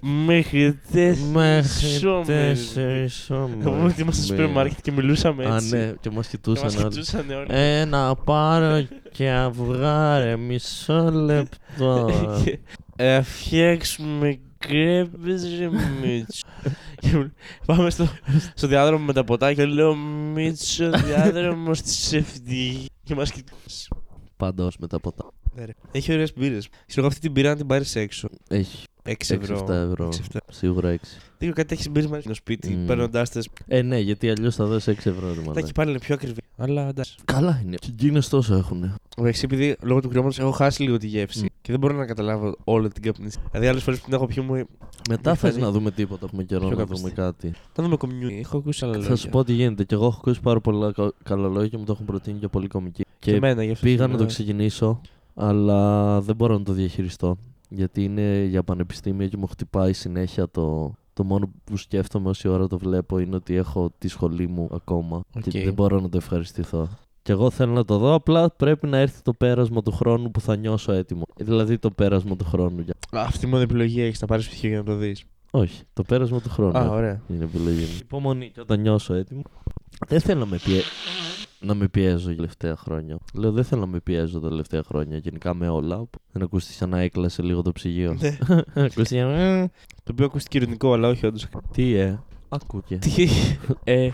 [0.00, 0.78] Μέχρι
[1.32, 2.26] μέχρι τέσσερις.
[2.26, 3.08] τέσσερι
[3.60, 5.76] Εγώ ότι ήμασταν στο σούπερ μάρκετ και μιλούσαμε Α, έτσι.
[5.76, 6.88] ναι, και μας Και μας κοιτούσαν όλοι.
[6.88, 7.46] κοιτούσαν όλοι.
[7.48, 12.10] Ένα πάρω και αυγά ρε μισό λεπτό.
[12.44, 12.58] Και,
[12.96, 15.68] ε, φτιάξουμε κρέπες ρε
[16.02, 16.46] Μίτσο.
[17.00, 17.32] Και μου-
[17.66, 18.08] Πάμε στο,
[18.54, 19.94] στο διάδρομο με τα ποτά και λέω
[20.34, 22.86] Μίτσο διάδρομος της ευτυχίας.
[23.04, 23.88] Και μας κοιτούσε.
[24.36, 25.30] Παντός με τα ποτά.
[25.92, 26.68] Έχει ωραίες μπύρες.
[26.86, 28.28] Ξέρω αυτή την πήρα να την πάρεις έξω.
[28.48, 28.84] Έχει
[29.18, 29.64] 6 ευρώ.
[29.68, 30.08] 6-7 ευρώ.
[30.32, 30.36] 6-7.
[30.50, 30.96] Σίγουρα 6.
[31.38, 32.86] Δεν ξέρω κάτι έχεις μπύρες μαζί στο σπίτι, Μμμ.
[32.86, 35.28] παίρνοντάς τες; Ε, ναι, γιατί αλλιώς θα δώσεις 6 ευρώ.
[35.28, 35.58] Ρε, Τα μαλάκα.
[35.60, 36.40] εκεί πάλι είναι πιο ακριβή.
[36.56, 37.14] Αλλά εντάξει.
[37.24, 37.76] Καλά είναι.
[37.76, 38.94] Και εκείνε τόσο έχουν.
[39.18, 41.46] Εντάξει, επειδή λόγω του κρυώματος έχω χάσει λίγο τη γεύση Μμ.
[41.62, 43.38] και δεν μπορώ να καταλάβω όλη την καπνίση.
[43.50, 44.64] Δηλαδή, άλλες φορές που την έχω πιει μου.
[45.08, 45.62] Μετά Μη θες φανεί.
[45.62, 46.26] να δούμε τίποτα.
[46.26, 47.16] Έχουμε καιρό Πιο να κάπως δούμε τι.
[47.16, 47.52] κάτι.
[47.72, 48.38] Θα δούμε community.
[48.40, 49.08] Έχω ακούσει άλλα λόγια.
[49.10, 49.84] Θα σου πω τι γίνεται.
[49.84, 52.48] Και εγώ έχω ακούσει πάρα πολλά κα- καλά λόγια και μου το έχουν προτείνει και
[52.48, 53.02] πολύ κομική.
[53.02, 54.28] Και, Και εμένα, γι' αυτό πήγα και να το εμένα.
[54.28, 55.00] ξεκινήσω,
[55.34, 57.38] αλλά δεν μπορώ να το διαχειριστώ.
[57.72, 60.94] Γιατί είναι για πανεπιστήμιο και μου χτυπάει συνέχεια το.
[61.12, 65.22] Το μόνο που σκέφτομαι όση ώρα το βλέπω είναι ότι έχω τη σχολή μου ακόμα
[65.36, 65.42] Οκ.
[65.48, 66.88] και δεν μπορώ να το ευχαριστηθώ.
[67.22, 70.40] Και εγώ θέλω να το δω, απλά πρέπει να έρθει το πέρασμα του χρόνου που
[70.40, 71.22] θα νιώσω έτοιμο.
[71.36, 72.80] Δηλαδή το πέρασμα του χρόνου.
[72.80, 75.24] για- Α, Αυτή μόνο επιλογή έχεις να πάρεις πτυχίο για να το δεις.
[75.50, 76.78] Όχι, το πέρασμα του χρόνου.
[76.78, 77.20] Α, ωραία.
[77.28, 77.98] Είναι επιλογή μου.
[78.00, 79.42] Υπομονή και όταν νιώσω έτοιμο.
[80.08, 80.80] Δεν θέλω να με, πιέ...
[81.60, 83.18] να με πιέζω για τελευταία χρόνια.
[83.34, 85.16] Λέω δεν θέλω να με πιέζω τα τελευταία χρόνια.
[85.16, 86.04] Γενικά με όλα.
[86.32, 88.16] Δεν ακούστηκε σαν να έκλασε λίγο το ψυγείο.
[88.20, 88.38] Ναι.
[88.84, 89.20] ακούστηκε.
[89.20, 89.66] «Ε,
[90.02, 91.46] Το οποίο ακούστηκε ειρωνικό, αλλά όχι όντως.
[91.72, 92.18] Τι ε;
[92.48, 92.96] Ακούκε.
[92.96, 93.28] Τι.
[93.84, 94.10] Ε,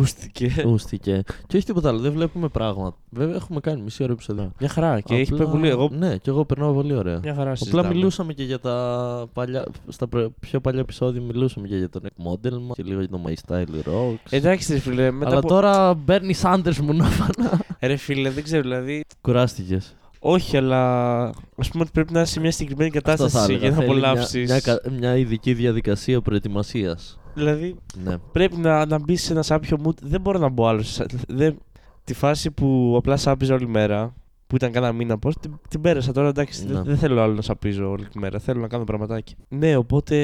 [0.00, 0.64] ούστηκε.
[0.66, 1.22] Ούστηκε.
[1.46, 1.98] Και όχι τίποτα άλλο.
[1.98, 2.96] Δεν βλέπουμε πράγματα.
[3.10, 4.52] Βέβαια έχουμε κάνει μισή ώρα επεισόδιο.
[4.60, 5.00] Μια χαρά.
[5.00, 5.68] Και έχει Απλά- πάει πολύ.
[5.68, 7.18] Εγώ Ναι, και εγώ περνάω πολύ ωραία.
[7.22, 7.88] μια χαρά Απλά συζητάμε.
[7.94, 9.64] μιλούσαμε και για τα παλιά.
[9.88, 13.20] Στα προ- πιο παλιά επεισόδια μιλούσαμε και για τον model μα και λίγο για το
[13.26, 14.16] My Style Rocks.
[14.30, 15.10] Εντάξει, ρε φίλε.
[15.10, 15.48] Μετά Αλλά από...
[15.48, 17.60] τώρα μπαίνει Sanders μου να φανά.
[17.80, 19.04] Ρε φίλε, δεν ξέρω, δηλαδή.
[19.20, 19.94] Κουράστηκες.
[20.18, 21.20] Όχι, αλλά
[21.56, 24.38] ας πούμε ότι πρέπει να είσαι σε μια συγκεκριμένη κατάσταση για να απολαύσει.
[24.38, 27.18] Μια, μια, κα- μια ειδική διαδικασία προετοιμασίας.
[27.36, 28.18] Δηλαδή, Ναι.
[28.32, 29.94] πρέπει να, να μπεις σε ένα σάπιο mood.
[30.02, 30.82] Δεν μπορώ να μπω άλλο.
[30.82, 31.58] σε- Δεν...
[32.04, 34.14] Τη φάση που απλά σάπιζα όλη μέρα,
[34.46, 36.28] που ήταν κάνα μήνα πώς, την, την πέρασα τώρα.
[36.28, 36.72] Εντάξει, Ναι.
[36.72, 38.38] δεν, δεν θέλω άλλο να σαπίζω όλη τη μέρα.
[38.38, 39.34] Θέλω να κάνω πραγματάκι.
[39.48, 40.16] Ναι, οπότε.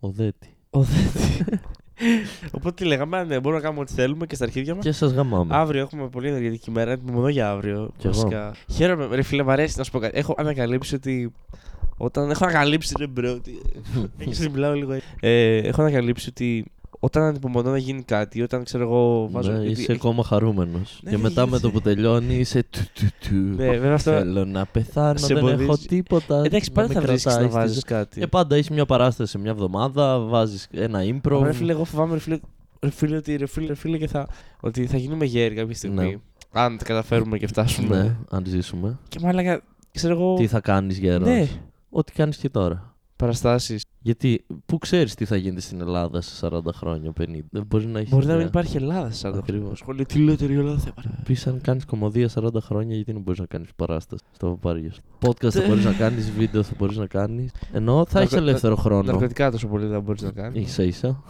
[0.00, 0.54] Ο Δέτη.
[0.70, 1.44] Ο Δέτη.
[2.56, 4.84] οπότε τι λέγαμε, «Α, ναι, μπορούμε να κάνουμε ό,τι θέλουμε και στα αρχίδια μας.
[4.84, 5.56] Και σας γαμάμε.
[5.56, 6.90] Αύριο έχουμε πολύ ενεργητική μέρα.
[6.90, 7.90] Έτοιμο μόνο για αύριο.
[7.96, 8.14] Κι εγώ.
[8.16, 8.54] βασικά.
[8.72, 10.18] Χαίρομαι, ρε φίλε, μ' αρέσει να σου πω κάτι.
[10.18, 11.32] Έχω ανακαλύψει ότι.
[11.98, 13.58] Όταν έχω ανακαλύψει, ρε μπρο, ότι.
[14.18, 14.92] Έχεις να μιλάω λίγο.
[14.92, 15.06] έτσι.
[15.20, 16.64] Ε, έχω ανακαλύψει ότι
[17.00, 19.28] όταν ανυπομονώ να γίνει κάτι, όταν ξέρω εγώ.
[19.30, 19.50] Βάζω.
[19.52, 21.00] ναι, γιατί είσαι έχει- ακόμα χαρούμενος.
[21.02, 22.62] Ναι, και ναι, μετά με γιατί- το που τελειώνει είσαι.
[22.70, 23.34] Του, του, του.
[23.34, 24.10] Ναι, βέβαια αυτό.
[24.10, 25.86] Θέλω να πεθάνω, σε δεν έχω εμποδίζει.
[25.86, 26.42] τίποτα.
[26.44, 27.82] Εντάξει, να πάντα με θα βρει κρατάει να στη βάζεις ζωή.
[27.98, 28.20] κάτι.
[28.20, 31.40] Και πάντα έχεις μια παράσταση σε μια εβδομάδα, βάζεις ένα improv.
[31.42, 32.38] Ρε φίλε, εγώ φοβάμαι, ρε φίλε,
[32.80, 34.28] ρε φίλε, ότι, ρε φίλε, ρε φίλε και θα,
[34.60, 36.04] ότι θα γίνουμε γέροι κάποια στιγμή.
[36.06, 36.16] Ναι.
[36.62, 38.02] Αν τα καταφέρουμε και φτάσουμε.
[38.02, 38.98] Ναι, αν ζήσουμε.
[39.08, 39.60] Και μάλλον,
[39.92, 40.34] ξέρω εγώ.
[40.34, 41.48] Τι θα κάνεις γέρος; Ναι,
[41.90, 42.96] Ό,τι κάνεις και τώρα.
[43.16, 43.82] παραστάσεις.
[44.00, 47.24] Γιατί πού ξέρεις τι θα γίνει στην Ελλάδα σε 40 χρόνια, 50.
[47.50, 48.10] Δεν μπορεί να έχεις.
[48.10, 49.78] Μπορεί να μην υπάρχει Ελλάδα σαν το Ακριβώς.
[49.78, 50.04] σχολείο.
[50.06, 51.22] Τι λέτε, ρε Ελλάδα θα υπάρχει.
[51.24, 54.90] Πεις αν κάνεις κομμωδία 40 χρόνια, γιατί δεν μπορείς να κάνεις παράσταση στο παπάριο.
[54.92, 55.00] σου.
[55.26, 57.50] Podcast θα μπορείς να κάνεις, βίντεο θα μπορείς να κάνεις.
[57.72, 59.02] Ενώ θα έχεις Ναρκω- ελεύθερο χρόνο.
[59.02, 60.72] Ναρκωτικά τόσο πολύ δεν μπορείς να κάνεις.
[60.72, 61.22] σα ίσα.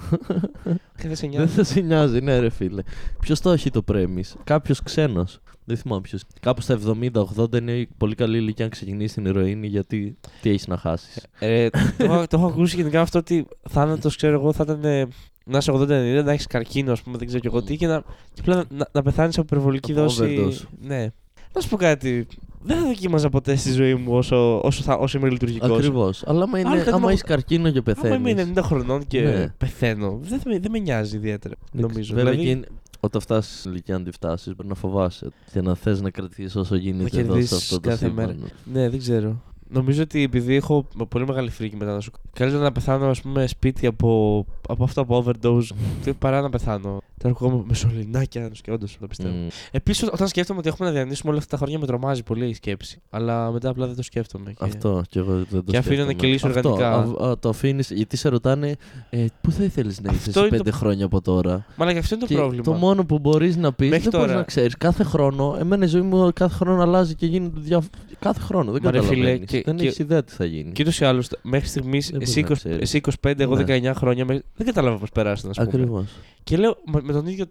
[0.97, 1.53] Και δεν σε Δεν νοιάζει.
[1.55, 2.83] θα σε νοιάζει, ναι, ρε φίλε.
[3.21, 5.39] Ποιος το έχει το πρέμις, κάποιος ξένος.
[5.65, 6.23] Δεν θυμάμαι ποιος.
[6.41, 10.67] Κάπου στα 70-80 είναι η πολύ καλή ηλικία να ξεκινήσεις την ηρωίνη γιατί τι έχεις
[10.67, 14.63] να χάσεις; Ε, το, έχω- το έχω ακούσει γενικά αυτό ότι θάνατος, ξέρω εγώ, θα
[14.67, 15.07] ήταν ε,
[15.45, 15.89] να είσαι 80-90,
[16.25, 18.01] να έχεις καρκίνο, ας πούμε, δεν ξέρω και εγώ τι, και να,
[18.35, 20.23] και απλά να, να πεθάνεις από υπερβολική Από δόση.
[20.23, 20.67] overdose.
[20.81, 21.07] Ναι.
[21.55, 22.27] Να σου πω κάτι.
[22.63, 25.71] Δεν θα δοκίμαζα ποτέ στη ζωή μου όσο, όσο, θα, όσο είμαι λειτουργικός.
[25.79, 26.23] Ακριβώς.
[26.27, 28.33] Αλλά άμα, Άλλο είναι, θα άμα είμαι- έχεις καρκίνο και Άμα πεθαίνεις.
[28.33, 29.49] είμαι 90 χρονών και Ναι.
[29.59, 31.55] πεθαίνω, δεν, θα με- δεν με νοιάζει ιδιαίτερα.
[31.73, 32.15] Νομίζω.
[32.15, 32.67] Βέβαια, δηλαδή, εκείνη-
[33.01, 36.59] όταν φτάσεις στην ηλικία, αν τη φτάσει, πρέπει να φοβάσαι και να θες να κρατήσει
[36.59, 38.27] όσο γίνεται εδώ σε κερδίσεις αυτό το κάθε σύμπαν.
[38.27, 38.37] μέρα.
[38.73, 39.43] Ναι, δεν ξέρω.
[39.71, 42.11] Νομίζω ότι επειδή έχω με πολύ μεγάλη φρίκη μετά να σου.
[42.33, 45.69] Καλύτερα να πεθάνω, ας πούμε, σπίτι από, από αυτό από overdose
[46.19, 46.99] παρά να πεθάνω.
[47.23, 49.35] Τώρα ακούγομαι με σωληνάκια και όντω το πιστεύω.
[49.35, 49.47] Μμ.
[49.71, 52.55] Επίσης, όταν σκέφτομαι ότι έχουμε να διανύσουμε όλα αυτά τα χρόνια, με τρομάζει πολύ η
[52.55, 53.01] σκέψη.
[53.11, 54.51] Αλλά μετά απλά δεν το σκέφτομαι.
[54.51, 54.65] Και...
[54.65, 56.13] Αυτό και εγώ δεν το Και αφήνω να σκέφτομαι.
[56.13, 57.23] κυλήσει Αυτό, οργανικά.
[57.25, 58.77] α- α, το αφήνεις γιατί σε ρωτάνε
[59.11, 61.85] ε, πού θα ήθελες να είσαι Αυτό σε είναι πέντε το- χρόνια από τώρα; Μα
[61.85, 62.63] αλλά και αυτό είναι το Και πρόβλημα.
[62.63, 64.77] Το μόνο που μπορείς να πεις Μέχρι δεν μπορείς τώρα- να ξέρεις.
[64.77, 67.83] Κάθε χρόνο, εμένα η ζωή μου κάθε χρόνο αλλάζει και γίνεται δια...
[68.19, 68.73] κάθε χρόνο.
[68.73, 69.58] Δεν Μα ρε φίλε, καταλαβαίνει.
[69.59, 70.73] Και Και, δεν και, έχει ιδέα τι θα γίνει.
[70.73, 72.81] και ούτως ή άλλως, μέχρι στιγμής, Δεν εσύ, μπορεί να 20 ξέρεις.
[72.81, 73.65] εσύ 25, εγώ Ναι.
[73.91, 75.75] 19 χρόνια, με- δεν κατάλαβα πώς περάσανε, α πούμε.
[75.77, 76.07] Ακριβώς.
[76.45, 77.45] Και λέω, με, με τον ίδιο.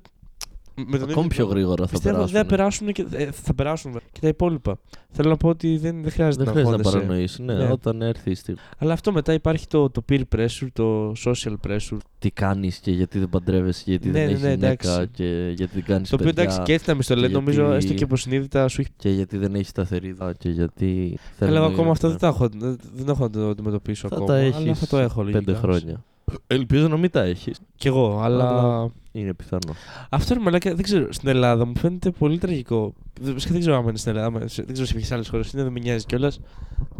[0.85, 2.35] Με τον Ακόμη ίδιο πιο τρόπο, γρήγορα θα Πιστεύω περάσουν.
[2.37, 4.77] δεν περάσουν και, ε, θα περάσουν βέβαια, και τα υπόλοιπα.
[5.11, 7.05] Θέλω να πω ότι δεν, δεν χρειάζεται Δεν να χρειάζεται να αγχώνεσαι.
[7.07, 7.39] παρανοήσεις.
[7.39, 7.71] Ναι, Ναι.
[7.71, 8.59] όταν έρθει η στιγμή.
[8.77, 11.97] Αλλά αυτό μετά υπάρχει το, το peer pressure, το social pressure.
[12.19, 15.09] Τι κάνεις και γιατί δεν παντρεύεσαι, γιατί Ναι, δεν ναι, έχεις ναι, γυναίκα εντάξει.
[15.13, 17.71] και γιατί δεν κάνεις Το οποίο εντάξει και έτσι να μην στο λένε, γιατί- νομίζω
[17.73, 18.89] έστω και υποσυνείδητα σου έχει.
[18.97, 21.17] Και γιατί δεν έχεις σταθερίδα και γιατί.
[21.39, 24.31] Αλλά θέλουν- ακόμα αυτό δεν, τα έχω, δεν, δεν έχω να το αντιμετωπίσω Θα ακόμα.
[24.33, 25.57] τα αλλά έχεις θα το έχω πέντε λογικά.
[25.59, 26.03] χρόνια.
[26.47, 27.59] Ελπίζω να μην τα έχεις.
[27.75, 28.47] Κι εγώ, αλλά.
[28.49, 29.73] Αλλά- Είναι πιθανό.
[30.09, 31.13] Αυτό είναι μαλάκα, δεν ξέρω.
[31.13, 32.93] Στην Ελλάδα μου φαίνεται πολύ τραγικό.
[33.21, 35.51] Δεν, βασικά δεν ξέρω αν είναι στην Ελλάδα, άμα- δεν ξέρω σε ποιες άλλες χώρες
[35.51, 36.39] είναι, δεν με νοιάζει κιόλας.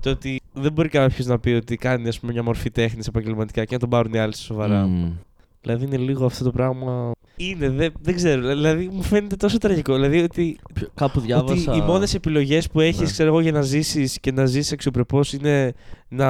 [0.02, 3.66] Το ότι δεν μπορεί κάποιος να πει ότι κάνει ας πούμε, μια μορφή τέχνης επαγγελματικά
[3.66, 4.86] και να τον πάρουν οι άλλοι σοβαρά.
[4.88, 5.12] Μμμ.
[5.62, 7.12] Δηλαδή είναι λίγο αυτό το πράγμα.
[7.36, 8.48] Είναι, δεν, δεν ξέρω.
[8.48, 9.94] Δηλαδή μου φαίνεται τόσο τραγικό.
[9.94, 11.72] Δηλαδή ότι, Ποιο- Κάπου διάβασα.
[11.72, 13.06] ότι οι μόνες επιλογές που έχεις, Ναι.
[13.12, 15.74] ξέρω εγώ, για να ζήσεις και να ζήσει αξιοπρεπώς είναι
[16.08, 16.28] να,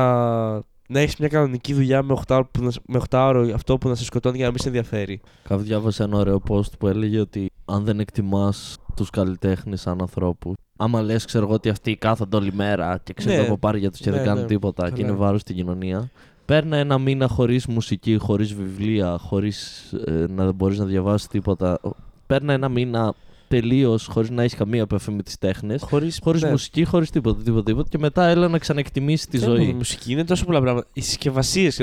[0.88, 3.96] να έχεις μια κανονική δουλειά με 8, που να, με 8 ώρο αυτό που να
[3.96, 5.22] σε σκοτώνει για να μην σε ενδιαφέρει.
[5.48, 10.54] Κάπου διάβασα ένα ωραίο post που έλεγε ότι αν δεν εκτιμάς τους καλλιτέχνες σαν ανθρώπους.
[10.78, 13.46] Άμα λες, ξέρω εγώ, ότι αυτοί κάθονται όλη μέρα και ξέρουν Ναι.
[13.46, 14.48] από πάρει για τους και Ναι, δεν κάνουν ναι.
[14.48, 15.08] τίποτα και Καλά.
[15.08, 16.10] είναι βάρος στην κοινωνία.
[16.46, 19.90] Παίρνα ένα μήνα χωρίς μουσική, χωρίς βιβλία, χωρίς
[20.30, 21.80] να δεν μπορείς να διαβάσεις τίποτα.
[22.28, 23.14] Παίρνα ένα μήνα
[23.48, 25.82] τελείως χωρίς να έχεις καμία επαφή με τις τέχνες.
[25.82, 27.88] Χωρί Χωρίς μουσική, χωρίς τίποτα, τίποτα, τίποτα.
[27.90, 29.78] Και μετά έλα να ξανεκτιμήσει τη Δεν είναι μόνο ζωή.
[29.78, 30.88] μουσική, είναι τόσο πολλά πράγματα.
[30.94, 31.76] Οι συσκευασίες.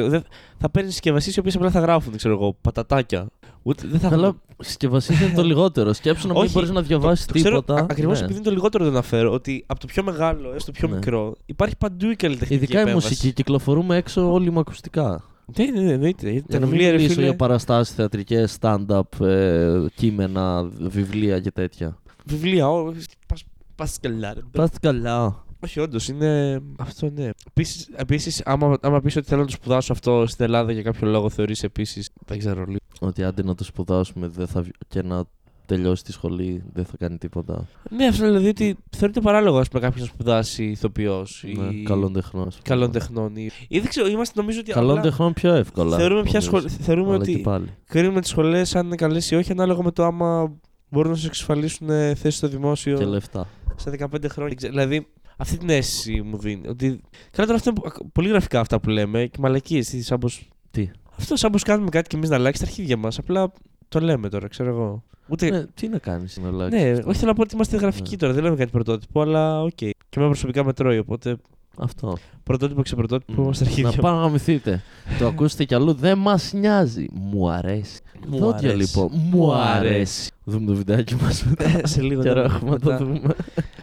[0.58, 3.26] Θα παίρνεις συσκευασίες οι οποίες απλά θα γράφουν, ξέρω εγώ, πατατάκια.
[3.62, 5.92] Ούτε, δεν θα Καλά, έχουν- συσκευασίες είναι το λιγότερο.
[5.92, 7.86] Σκέψου να μην Όχι, μπορείς να διαβάσεις Το ξέρω, τίποτα.
[7.90, 8.24] Ακριβώς Ναι.
[8.24, 10.94] επειδή είναι το λιγότερο το αναφέρω, ότι από το πιο μεγάλο έως το πιο Ναι.
[10.94, 13.08] μικρό υπάρχει παντού η καλλιτεχνική Ειδικά η επέμβαση.
[13.08, 15.22] μουσική, κυκλοφορούμε έξω όλοι με ακουστικά.
[15.58, 16.30] Ναι, ναι, ναι, εννοείται.
[16.30, 21.40] Για Τα να μην βιβλία, ρε μιλήσω φίλε, για παραστάσεις θεατρικές, stand-up, ε, κείμενα, βιβλία
[21.40, 21.98] και τέτοια.
[22.24, 22.92] βιβλία, ό,
[23.26, 24.34] πας- πας καλά.
[24.34, 24.40] ρε.
[24.52, 25.44] Πάστε καλά.
[25.60, 26.60] Όχι, όντως είναι.
[26.78, 27.30] Αυτό ναι.
[27.48, 31.08] Επίσης, επίσης, άμα, άμα πεις ότι θέλω να το σπουδάσω αυτό στην Ελλάδα για κάποιο
[31.08, 32.10] λόγο, θεωρείς επίσης.
[32.26, 32.78] Δεν ξέρω λίγο.
[33.00, 34.60] Ότι άντε να το σπουδάσουμε δεν θα...
[34.62, 35.24] βγει- και να
[35.66, 37.66] τελειώσει τη σχολή δεν θα κάνει τίποτα.
[37.90, 41.52] Ναι, αυτό δηλαδή ότι θεωρείται παράλογο ας πούμε, κάποιος να σπουδάσει ηθοποιός ή.
[41.52, 42.46] Ναι, καλών τεχνών.
[42.46, 42.68] ας πούμε.
[42.68, 43.36] καλών τεχνών.
[43.36, 43.50] Ή...
[43.68, 44.72] ή δεν ξέρω, είμαστε νομίζω ότι.
[44.72, 45.96] Καλών απλά τεχνών πιο εύκολα.
[45.96, 46.58] Θεωρούμε, ποια νομίζω.
[46.68, 46.70] σχολ...
[46.80, 47.66] θεωρούμε Αλλά ότι και πάλι.
[47.86, 50.52] κρίνουμε τις σχολές αν είναι καλές ή όχι ανάλογα με το άμα
[50.88, 53.48] μπορούν να σου εξασφαλίσουν θέσεις στο δημόσιο Και λεφτά.
[53.76, 54.54] σε 15 χρόνια.
[54.54, 56.68] Ξε- Δηλαδή, αυτή την αίσθηση μου δίνει.
[56.68, 56.86] Ότι...
[57.30, 59.94] Καλά, τώρα αυτό είναι πο- πολύ γραφικά αυτά που λέμε και μαλακίες.
[60.00, 60.48] Σαν πως...
[60.70, 63.18] Τι; Αυτό σαν πως κάνουμε κάτι και εμείς να αλλάξει τα αρχίδια μας.
[63.18, 63.52] Απλά
[63.98, 65.02] το λέμε τώρα, ξέρω εγώ.
[65.28, 65.50] Ούτε...
[65.50, 66.76] Ναι, τι να κάνεις να αλλάξει.
[66.78, 67.08] Ναι, αυτό.
[67.08, 68.16] όχι θέλω να πω ότι είμαστε γραφικοί Ναι.
[68.16, 68.32] τώρα.
[68.32, 69.70] Δεν λέμε κάτι πρωτότυπο, αλλά οκ.
[69.74, 70.98] Και με προσωπικά με τρώει.
[70.98, 71.36] Οπότε
[71.78, 72.16] Αυτό.
[72.42, 73.44] πρωτότυπο ξεπρωτότυπο Μμ.
[73.44, 73.90] είμαστε αρχίδια.
[73.96, 74.82] Να πάμε να γαμηθείτε.
[75.18, 75.92] το ακούσετε κι αλλού.
[75.92, 77.06] Δεν μας νοιάζει.
[77.12, 78.00] Μου αρέσει.
[78.28, 78.76] Μου Δόντια αρέσει.
[78.96, 79.10] λοιπόν.
[79.30, 80.30] Μου αρέσει.
[80.44, 81.86] Δούμε το βιντεάκι μας μετά.
[81.86, 83.04] σε λίγο Καιρό να- έχουμε να το μετά.
[83.04, 83.34] δούμε.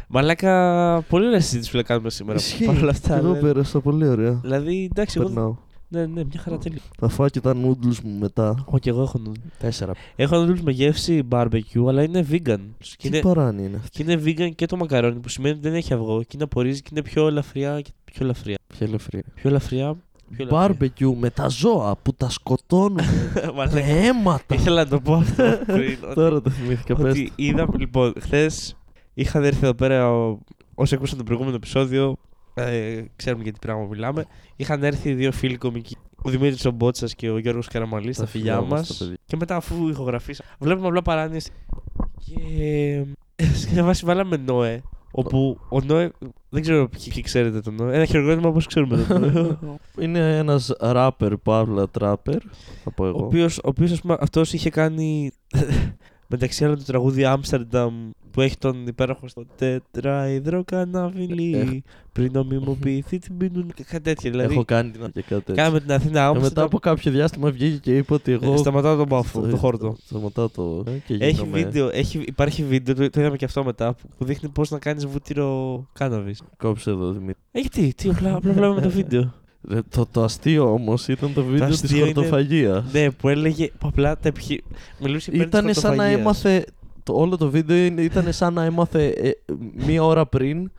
[0.08, 2.40] Μαλάκα, πολύ ωραία συζήτηση που θα κάνουμε σήμερα.
[2.66, 3.14] Παρ' όλα αυτά.
[3.18, 4.32] Εγώ δηλαδή- πέρασα πολύ ωραία.
[4.32, 5.60] Δηλαδή, εντάξει, εγώ.
[5.92, 6.08] Περνάω.
[6.08, 6.80] Ναι, ναι, μια χαρά τέλεια.
[7.00, 8.64] Θα φάω και τα noodles μου μετά.
[8.66, 9.32] Όχι, εγώ έχω νου.
[9.60, 9.94] Τέσσερα.
[10.16, 12.60] Έχω noodles με γεύση barbecue, αλλά είναι vegan.
[12.80, 15.68] Και Τι είναι, παράνοια είναι αυτή; και είναι vegan και το μακαρόνι, που σημαίνει ότι
[15.68, 17.82] δεν έχει αυγό και είναι απορρίζει και είναι πιο ελαφριά.
[17.82, 18.58] και- Πιο ελαφριά.
[18.68, 19.24] Ποια ελευθερία.
[19.36, 19.96] Πιο ελαφριά.
[20.36, 20.78] Πιο ελαφριά.
[20.90, 23.00] Barbecue με τα ζώα που τα σκοτώνουν
[23.56, 23.74] Μαλάκα.
[23.74, 24.56] με αίματα.
[24.56, 25.98] Ήθελα να το πω αυτό πριν.
[26.04, 26.96] ότι- Τώρα το θυμήθηκα.
[26.96, 28.76] Πες ότι είδα, λοιπόν, χθες
[29.14, 30.40] είχαν έρθει εδώ πέρα ο-
[30.76, 32.16] όσοι ακούσαν το προηγούμενο επεισόδιο.
[32.54, 34.26] Ε, ξέρουμε για τι πράγμα μιλάμε.
[34.56, 35.98] Είχαν έρθει δύο φίλοι κομικοί.
[36.24, 38.88] Ο Δημήτρης ο Μπότσας και ο Γιώργος Καραμαλής, τα φιλιά μας.
[38.88, 39.18] τα παιδιά.
[39.26, 41.50] Και μετά, αφού ηχογραφήσαμε, βλέπουμε απλά παράνοιες.
[42.26, 43.04] Και.
[43.54, 44.82] σε βάση βάλαμε Νόε.
[45.12, 46.12] Όπου ο Νόε.
[46.50, 47.96] Δεν ξέρω ποιοι ξέρετε τον Νόε.
[47.96, 49.58] Ένα χειροκρότημα όπως ξέρουμε τον Νόε.
[50.06, 52.38] Είναι ένας ράπερ, παύλα τράπερ.
[52.84, 53.26] Θα πω ο εγώ.
[53.26, 55.32] οποίος, ο οποίος, ας πούμε, αυτός είχε κάνει
[56.32, 61.70] μεταξύ άλλων το τραγούδι Άμστερνταμ που έχει τον υπέροχο στο τετράιδρο καναβιλί Έχ.
[62.12, 65.56] πριν νομιμοποιηθεί την πίνουν και κάτι τέτοιο δηλαδή Έχω κάνει την και κάτι τέτοιο.
[65.56, 68.54] κάναμε την Αθήνα Ε, μετά Άμστερνταμ από κάποιο διάστημα βγήκε και είπε ότι εγώ.
[68.54, 70.84] Ε, σταματάω τον μπάφο, στο- το χόρτο Σταματάω το.
[70.88, 74.26] ε, και έχει γίνομαι- βίντεο, έχει, υπάρχει βίντεο, το, το είδαμε και αυτό μετά που
[74.26, 77.42] δείχνει πώς να κάνεις βούτυρο κάναβης Κόψε εδώ, Δημήτρη.
[77.52, 79.30] Έχει τι, τι απλά, απλά βλέπουμε το βίντεο Ε,
[79.90, 82.84] Το, το αστείο όμως ήταν το βίντεο της αστείο είναι- χορτοφαγίας.
[82.92, 84.64] ναι που έλεγε που απλά τα επιχει...
[85.00, 86.20] μιλούσε υπέρ της Ήταν σαν να χορτοφαγίας.
[86.20, 86.66] έμαθε.
[87.04, 89.32] Το, όλο το βίντεο ήταν σαν να έμαθε ε,
[89.86, 90.72] μία ώρα πριν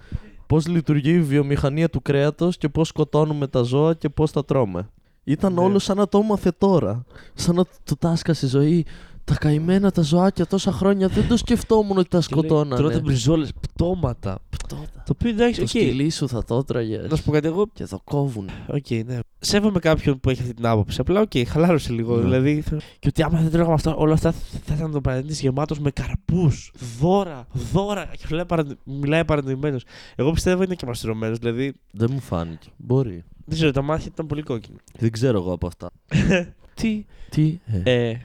[0.46, 4.88] πώς λειτουργεί η βιομηχανία του κρέατος και πώς σκοτώνουμε τα ζώα και πώς τα τρώμε.
[5.24, 5.60] Ήταν Ναι.
[5.60, 7.04] όλο σαν να το έμαθε τώρα.
[7.34, 8.84] Σαν να του τάσκασε η ζωή.
[9.24, 12.76] Τα καημένα τα ζωάκια τόσα χρόνια δεν το σκεφτόμουν ότι τα Και λέει, σκοτώνανε.
[12.76, 14.82] Τρώτε μπριζόλες, πτώματα Πτώτα.
[14.94, 16.98] το οποίο εντάξει, Το οκ σκυλί σου θα το έτρωγε.
[17.11, 18.48] να σου πω κάτι εγώ Και το κόβουν.
[18.68, 19.18] Οκ, ναι.
[19.38, 21.00] σέβομαι κάποιον που έχει αυτή την άποψη.
[21.00, 22.16] Απλά, οκ, χαλάρωσε λίγο.
[22.16, 22.22] Ναι.
[22.22, 24.32] Δηλαδή, θε- και ότι άμα δεν τρώγαμε αυτά, όλα αυτά
[24.66, 28.04] θα ήταν το πλανήτη γεμάτος με καρπούς, δώρα, δώρα.
[28.18, 28.72] Και μιλάει, παρανο...
[28.85, 29.82] μιλάει παρανοημένος.
[30.16, 31.38] Εγώ πιστεύω είναι και μαστρωμένος.
[31.38, 32.68] Δηλαδή, Δεν μου φάνηκε.
[32.76, 33.24] Μπορεί.
[33.44, 34.78] δεν ξέρω, τα μάτια ήταν πολύ κόκκινα.
[34.98, 35.90] Δεν ξέρω εγώ από αυτά.
[36.74, 37.58] Τι, Τι.
[37.85, 38.20] ε, ε,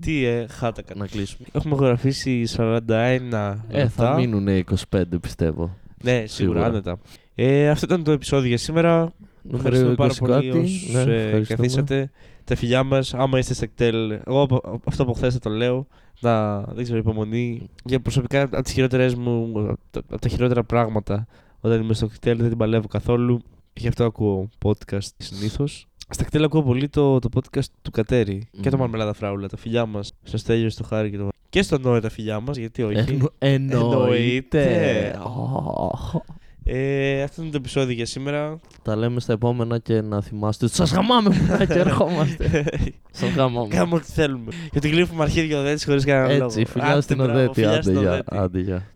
[0.00, 0.94] τι, ε, χάτακα.
[0.96, 1.46] να κλείσουμε.
[1.52, 3.88] Έχουμε γραφήσει 41 Ε, λεπτά.
[3.88, 5.76] θα μείνουν 25 πιστεύω.
[6.02, 6.64] Ναι, σίγουρα, Σίγουρα.
[6.64, 6.98] άνετα.
[7.34, 9.12] Ε, αυτό ήταν το επεισόδιο για σήμερα.
[9.42, 10.48] Νούμερο Ευχαριστούμε 20 πάρα πολύ κάτι.
[10.58, 11.44] όσους Ναι, ε, ευχαριστούμε.
[11.44, 12.10] καθίσατε.
[12.44, 15.86] Τα φιλιά μας, άμα είστε σε κτέλ, εγώ από- αυτό από χθες θα το λέω.
[16.20, 17.68] Να δεν ξέρω, υπομονή.
[17.84, 21.26] Για προσωπικά από τις χειρότερες μου, από τα- από τα χειρότερα πράγματα
[21.60, 23.42] όταν είμαι στο κτέλ, δεν την παλεύω καθόλου.
[23.72, 25.86] Γι' αυτό ακούω podcast συνήθως.
[26.14, 28.82] Στα κτέλ ακούω πολύ το, το podcast του Κατέρι και το Μμμ.
[28.82, 30.12] Μαρμελάδα Φράουλα, τα φιλιά μας.
[30.22, 31.28] Στο Στέλιο, στο Χάρη και το.
[31.48, 32.96] Και στο Νόε τα φιλιά μας, γιατί όχι.
[32.98, 34.62] Εννο- Εννοείται.
[34.62, 35.18] Εννοείται.
[35.24, 36.22] Ω.
[36.64, 38.60] Ε, αυτό είναι το επεισόδιο για σήμερα.
[38.82, 40.68] Τα λέμε στα επόμενα και να θυμάστε.
[40.68, 42.64] Σας γαμάμε που και ερχόμαστε.
[43.10, 43.68] Σας γαμάμε.
[43.68, 44.52] Κάνουμε ό,τι θέλουμε.
[44.72, 46.44] Γιατί γλύφουμε αρχίδια οδέτη χωρίς κανένα λόγο.
[46.44, 47.52] Έτσι, φιλιά Άντε, στην μπράβο, Οδέτη.
[47.54, 48.86] φιλιά Άντε στην για.